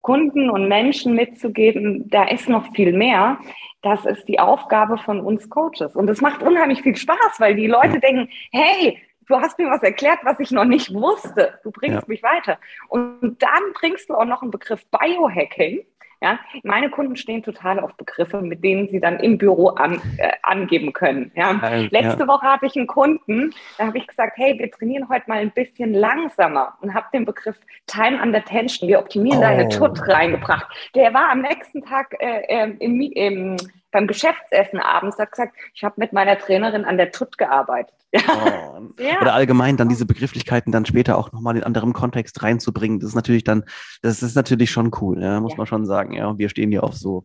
Kunden 0.02 0.50
und 0.50 0.68
Menschen 0.68 1.14
mitzugeben, 1.14 2.08
da 2.10 2.24
ist 2.24 2.48
noch 2.48 2.72
viel 2.74 2.92
mehr. 2.92 3.38
Das 3.82 4.04
ist 4.04 4.28
die 4.28 4.38
Aufgabe 4.38 4.98
von 4.98 5.20
uns 5.20 5.48
Coaches. 5.48 5.96
Und 5.96 6.08
es 6.10 6.20
macht 6.20 6.42
unheimlich 6.42 6.82
viel 6.82 6.96
Spaß, 6.96 7.38
weil 7.38 7.54
die 7.54 7.66
Leute 7.66 7.98
denken, 7.98 8.28
hey, 8.52 8.98
du 9.26 9.36
hast 9.36 9.58
mir 9.58 9.70
was 9.70 9.82
erklärt, 9.82 10.20
was 10.22 10.38
ich 10.40 10.50
noch 10.50 10.64
nicht 10.64 10.92
wusste. 10.92 11.58
Du 11.62 11.70
bringst 11.70 12.02
ja. 12.02 12.04
mich 12.06 12.22
weiter. 12.22 12.58
Und 12.88 13.36
dann 13.42 13.72
bringst 13.74 14.10
du 14.10 14.14
auch 14.14 14.24
noch 14.24 14.42
einen 14.42 14.50
Begriff 14.50 14.84
Biohacking. 14.86 15.84
Ja, 16.22 16.38
meine 16.62 16.88
Kunden 16.88 17.16
stehen 17.16 17.42
total 17.42 17.80
auf 17.80 17.96
Begriffe, 17.96 18.40
mit 18.42 18.62
denen 18.62 18.88
sie 18.88 19.00
dann 19.00 19.18
im 19.18 19.38
Büro 19.38 19.70
an, 19.70 20.00
äh, 20.18 20.30
angeben 20.44 20.92
können. 20.92 21.32
Ja. 21.34 21.60
Äh, 21.60 21.88
Letzte 21.88 22.20
ja. 22.22 22.28
Woche 22.28 22.46
hatte 22.46 22.66
ich 22.66 22.76
einen 22.76 22.86
Kunden, 22.86 23.52
da 23.76 23.86
habe 23.86 23.98
ich 23.98 24.06
gesagt, 24.06 24.36
hey, 24.36 24.56
wir 24.56 24.70
trainieren 24.70 25.08
heute 25.08 25.24
mal 25.26 25.38
ein 25.38 25.50
bisschen 25.50 25.92
langsamer 25.92 26.78
und 26.80 26.94
habe 26.94 27.06
den 27.12 27.24
Begriff 27.24 27.56
Time 27.88 28.22
under 28.22 28.44
Tension, 28.44 28.88
wir 28.88 29.00
optimieren 29.00 29.38
oh. 29.38 29.42
deine 29.42 29.68
Tut 29.68 30.06
reingebracht. 30.06 30.68
Der 30.94 31.12
war 31.12 31.30
am 31.30 31.40
nächsten 31.40 31.82
Tag 31.82 32.14
äh, 32.20 32.42
ähm, 32.48 32.76
im, 32.78 33.00
im 33.00 33.56
beim 33.92 34.06
Geschäftsessen 34.06 34.80
abends 34.80 35.18
hat 35.18 35.30
gesagt, 35.30 35.54
ich 35.74 35.84
habe 35.84 35.94
mit 35.98 36.12
meiner 36.12 36.38
Trainerin 36.38 36.84
an 36.84 36.96
der 36.96 37.12
TUT 37.12 37.38
gearbeitet. 37.38 37.94
Oh. 38.14 38.90
ja. 38.98 39.22
Oder 39.22 39.32
allgemein 39.32 39.78
dann 39.78 39.88
diese 39.88 40.04
Begrifflichkeiten 40.04 40.70
dann 40.70 40.84
später 40.84 41.16
auch 41.16 41.32
nochmal 41.32 41.56
in 41.56 41.62
anderem 41.62 41.94
Kontext 41.94 42.42
reinzubringen. 42.42 43.00
Das 43.00 43.10
ist 43.10 43.14
natürlich 43.14 43.44
dann, 43.44 43.64
das 44.02 44.22
ist 44.22 44.34
natürlich 44.34 44.70
schon 44.70 44.90
cool, 45.00 45.22
ja, 45.22 45.40
muss 45.40 45.52
ja. 45.52 45.58
man 45.58 45.66
schon 45.66 45.86
sagen. 45.86 46.12
Ja, 46.12 46.36
wir 46.36 46.50
stehen 46.50 46.72
ja 46.72 46.80
auf 46.80 46.94
so 46.94 47.24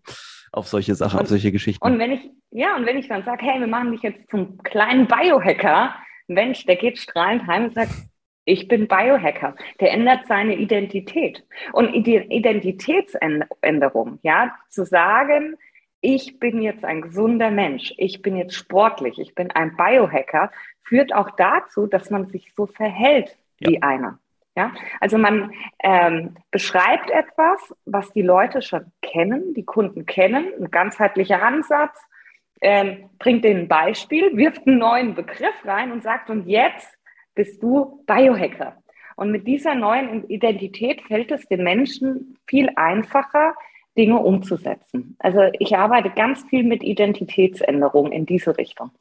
auf 0.54 0.68
solche 0.68 0.96
Sachen, 0.96 1.18
und, 1.18 1.24
auf 1.24 1.30
solche 1.30 1.52
Geschichten. 1.52 1.86
Und 1.86 2.00
wenn 2.00 2.12
ich, 2.12 2.22
ja, 2.52 2.76
und 2.76 2.86
wenn 2.86 2.98
ich 2.98 3.10
dann 3.10 3.24
sage, 3.24 3.46
hey, 3.46 3.60
wir 3.60 3.68
machen 3.68 3.92
dich 3.92 4.02
jetzt 4.02 4.30
zum 4.30 4.58
kleinen 4.60 5.08
Biohacker, 5.08 5.94
Mensch, 6.28 6.66
der 6.66 6.78
geht 6.78 6.98
strahlend 6.98 7.46
heim 7.48 7.66
und 7.66 7.74
sagt, 7.74 7.92
ich 8.46 8.70
bin 8.70 8.88
Biohacker. 8.88 9.56
Der 9.82 9.92
ändert 9.92 10.26
seine 10.28 10.56
Identität. 10.56 11.44
Und 11.74 11.94
Identitätsänderung, 11.94 14.20
ja, 14.24 14.56
zu 14.70 14.86
sagen, 14.86 15.58
ich 16.02 16.40
bin 16.40 16.62
jetzt 16.62 16.86
ein 16.86 17.02
gesunder 17.02 17.50
Mensch, 17.50 17.94
ich 17.98 18.22
bin 18.22 18.36
jetzt 18.36 18.56
sportlich, 18.56 19.20
ich 19.20 19.36
bin 19.36 19.52
ein 19.52 19.76
Biohacker, 19.76 20.52
führt 20.84 21.14
auch 21.14 21.32
dazu, 21.32 21.88
dass 21.88 22.10
man 22.10 22.28
sich 22.28 22.54
so 22.56 22.66
verhält 22.66 23.38
ja. 23.60 23.70
wie 23.70 23.82
einer. 23.82 24.20
Ja, 24.56 24.74
also 25.00 25.20
man 25.20 25.52
ähm, 25.84 26.36
beschreibt 26.50 27.12
etwas, 27.12 27.76
was 27.86 28.12
die 28.14 28.24
Leute 28.24 28.64
schon 28.64 28.92
kennen, 29.04 29.54
die 29.54 29.66
Kunden 29.66 30.08
kennen, 30.08 30.52
ein 30.60 30.72
ganzheitlicher 30.72 31.44
Ansatz, 31.44 31.96
ähm, 32.62 33.10
bringt 33.20 33.44
denen 33.44 33.62
ein 33.62 33.68
Beispiel, 33.68 34.36
wirft 34.36 34.66
einen 34.66 34.80
neuen 34.80 35.14
Begriff 35.14 35.64
rein 35.64 35.92
und 35.92 36.02
sagt, 36.02 36.32
und 36.32 36.48
jetzt 36.48 36.98
bist 37.36 37.62
du 37.62 38.04
Biohacker. 38.08 38.82
Und 39.16 39.32
mit 39.32 39.46
dieser 39.46 39.76
neuen 39.76 40.28
Identität 40.28 41.02
fällt 41.04 41.32
es 41.32 41.48
den 41.48 41.64
Menschen 41.64 42.38
viel 42.48 42.72
einfacher, 42.76 43.54
Dinge 43.98 44.20
umzusetzen. 44.20 45.16
Also 45.20 45.42
ich 45.60 45.76
arbeite 45.76 46.12
ganz 46.12 46.44
viel 46.50 46.64
mit 46.64 46.84
Identitätsänderungen 46.84 48.12
in 48.12 48.26
diese 48.26 48.58
Richtung. 48.58 48.92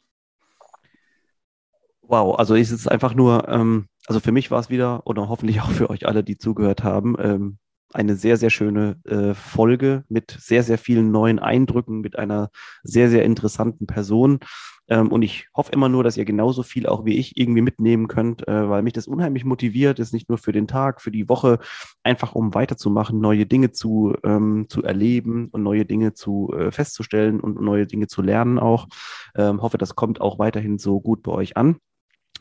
Wow, 2.02 2.38
also 2.38 2.54
ist 2.54 2.70
es 2.70 2.86
einfach 2.86 3.14
nur, 3.14 3.48
ähm, 3.48 3.88
also 4.06 4.20
für 4.20 4.32
mich 4.32 4.50
war 4.50 4.60
es 4.60 4.70
wieder 4.70 5.02
oder 5.06 5.28
hoffentlich 5.28 5.60
auch 5.60 5.70
für 5.70 5.90
euch 5.90 6.06
alle, 6.06 6.22
die 6.22 6.38
zugehört 6.38 6.84
haben, 6.84 7.16
ähm, 7.18 7.58
eine 7.92 8.14
sehr, 8.14 8.36
sehr 8.36 8.50
schöne 8.50 8.96
äh, 9.04 9.34
Folge 9.34 10.04
mit 10.08 10.36
sehr, 10.38 10.62
sehr 10.62 10.78
vielen 10.78 11.10
neuen 11.10 11.38
Eindrücken, 11.38 12.00
mit 12.00 12.18
einer 12.18 12.50
sehr, 12.82 13.08
sehr 13.10 13.24
interessanten 13.24 13.86
Person. 13.86 14.40
Ähm, 14.88 15.12
und 15.12 15.22
ich 15.22 15.48
hoffe 15.54 15.72
immer 15.72 15.88
nur, 15.88 16.04
dass 16.04 16.16
ihr 16.16 16.24
genauso 16.24 16.62
viel 16.62 16.86
auch 16.86 17.04
wie 17.04 17.16
ich 17.16 17.36
irgendwie 17.36 17.62
mitnehmen 17.62 18.08
könnt, 18.08 18.46
äh, 18.46 18.68
weil 18.68 18.82
mich 18.82 18.92
das 18.92 19.06
unheimlich 19.06 19.44
motiviert 19.44 19.98
ist, 19.98 20.12
nicht 20.12 20.28
nur 20.28 20.38
für 20.38 20.52
den 20.52 20.68
Tag, 20.68 21.00
für 21.00 21.10
die 21.10 21.28
Woche, 21.28 21.58
einfach 22.02 22.34
um 22.34 22.54
weiterzumachen, 22.54 23.20
neue 23.20 23.46
Dinge 23.46 23.72
zu, 23.72 24.14
ähm, 24.24 24.66
zu 24.68 24.82
erleben 24.82 25.48
und 25.52 25.62
neue 25.62 25.84
Dinge 25.84 26.14
zu 26.14 26.52
äh, 26.56 26.70
festzustellen 26.70 27.40
und 27.40 27.60
neue 27.60 27.86
Dinge 27.86 28.06
zu 28.06 28.22
lernen 28.22 28.58
auch. 28.58 28.88
Ähm, 29.34 29.62
hoffe, 29.62 29.78
das 29.78 29.94
kommt 29.96 30.20
auch 30.20 30.38
weiterhin 30.38 30.78
so 30.78 31.00
gut 31.00 31.22
bei 31.22 31.32
euch 31.32 31.56
an. 31.56 31.76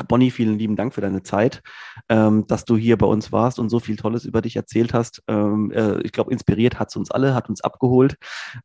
Bonnie, 0.08 0.32
vielen 0.32 0.58
lieben 0.58 0.76
Dank 0.76 0.94
für 0.94 1.02
deine 1.02 1.24
Zeit, 1.24 1.62
ähm, 2.10 2.46
dass 2.48 2.66
du 2.66 2.78
hier 2.78 2.98
bei 2.98 3.06
uns 3.06 3.32
warst 3.32 3.60
und 3.60 3.70
so 3.70 3.80
viel 3.80 3.96
Tolles 3.96 4.26
über 4.26 4.42
dich 4.42 4.56
erzählt 4.56 4.94
hast. 4.94 5.24
Ähm, 5.28 5.72
äh, 5.72 6.02
ich 6.02 6.12
glaube, 6.12 6.32
inspiriert 6.32 6.80
hat 6.80 6.90
es 6.90 6.96
uns 6.96 7.12
alle, 7.12 7.34
hat 7.34 7.50
uns 7.50 7.62
abgeholt. 7.62 8.16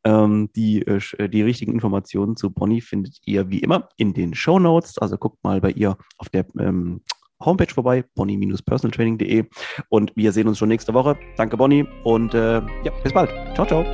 Ähm, 0.05 0.51
die, 0.57 0.83
äh, 0.83 1.01
äh, 1.19 1.29
die 1.29 1.43
richtigen 1.43 1.73
Informationen 1.73 2.37
zu 2.37 2.51
Bonnie 2.51 2.81
findet 2.81 3.19
ihr 3.25 3.49
wie 3.51 3.61
immer 3.61 3.89
in 3.97 4.15
den 4.15 4.35
Show 4.35 4.59
Notes. 4.59 4.99
Also 4.99 5.17
guckt 5.17 5.43
mal 5.45 5.61
bei 5.61 5.71
ihr 5.71 5.97
auf 6.19 6.29
der 6.29 6.47
ähm, 6.59 7.01
Homepage 7.45 7.73
vorbei, 7.73 8.05
bonnie-personaltraining.de. 8.15 9.47
Und 9.89 10.13
wir 10.15 10.33
sehen 10.33 10.49
uns 10.49 10.59
schon 10.59 10.69
nächste 10.69 10.93
Woche. 10.95 11.17
Danke, 11.37 11.57
Bonnie. 11.57 11.87
Und 12.05 12.35
äh, 12.35 12.61
ja, 12.85 12.93
bis 13.03 13.13
bald. 13.13 13.31
Ciao, 13.55 13.67
ciao. 13.67 13.85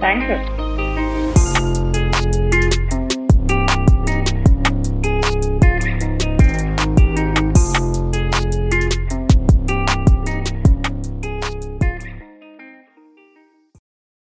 Danke. 0.00 0.69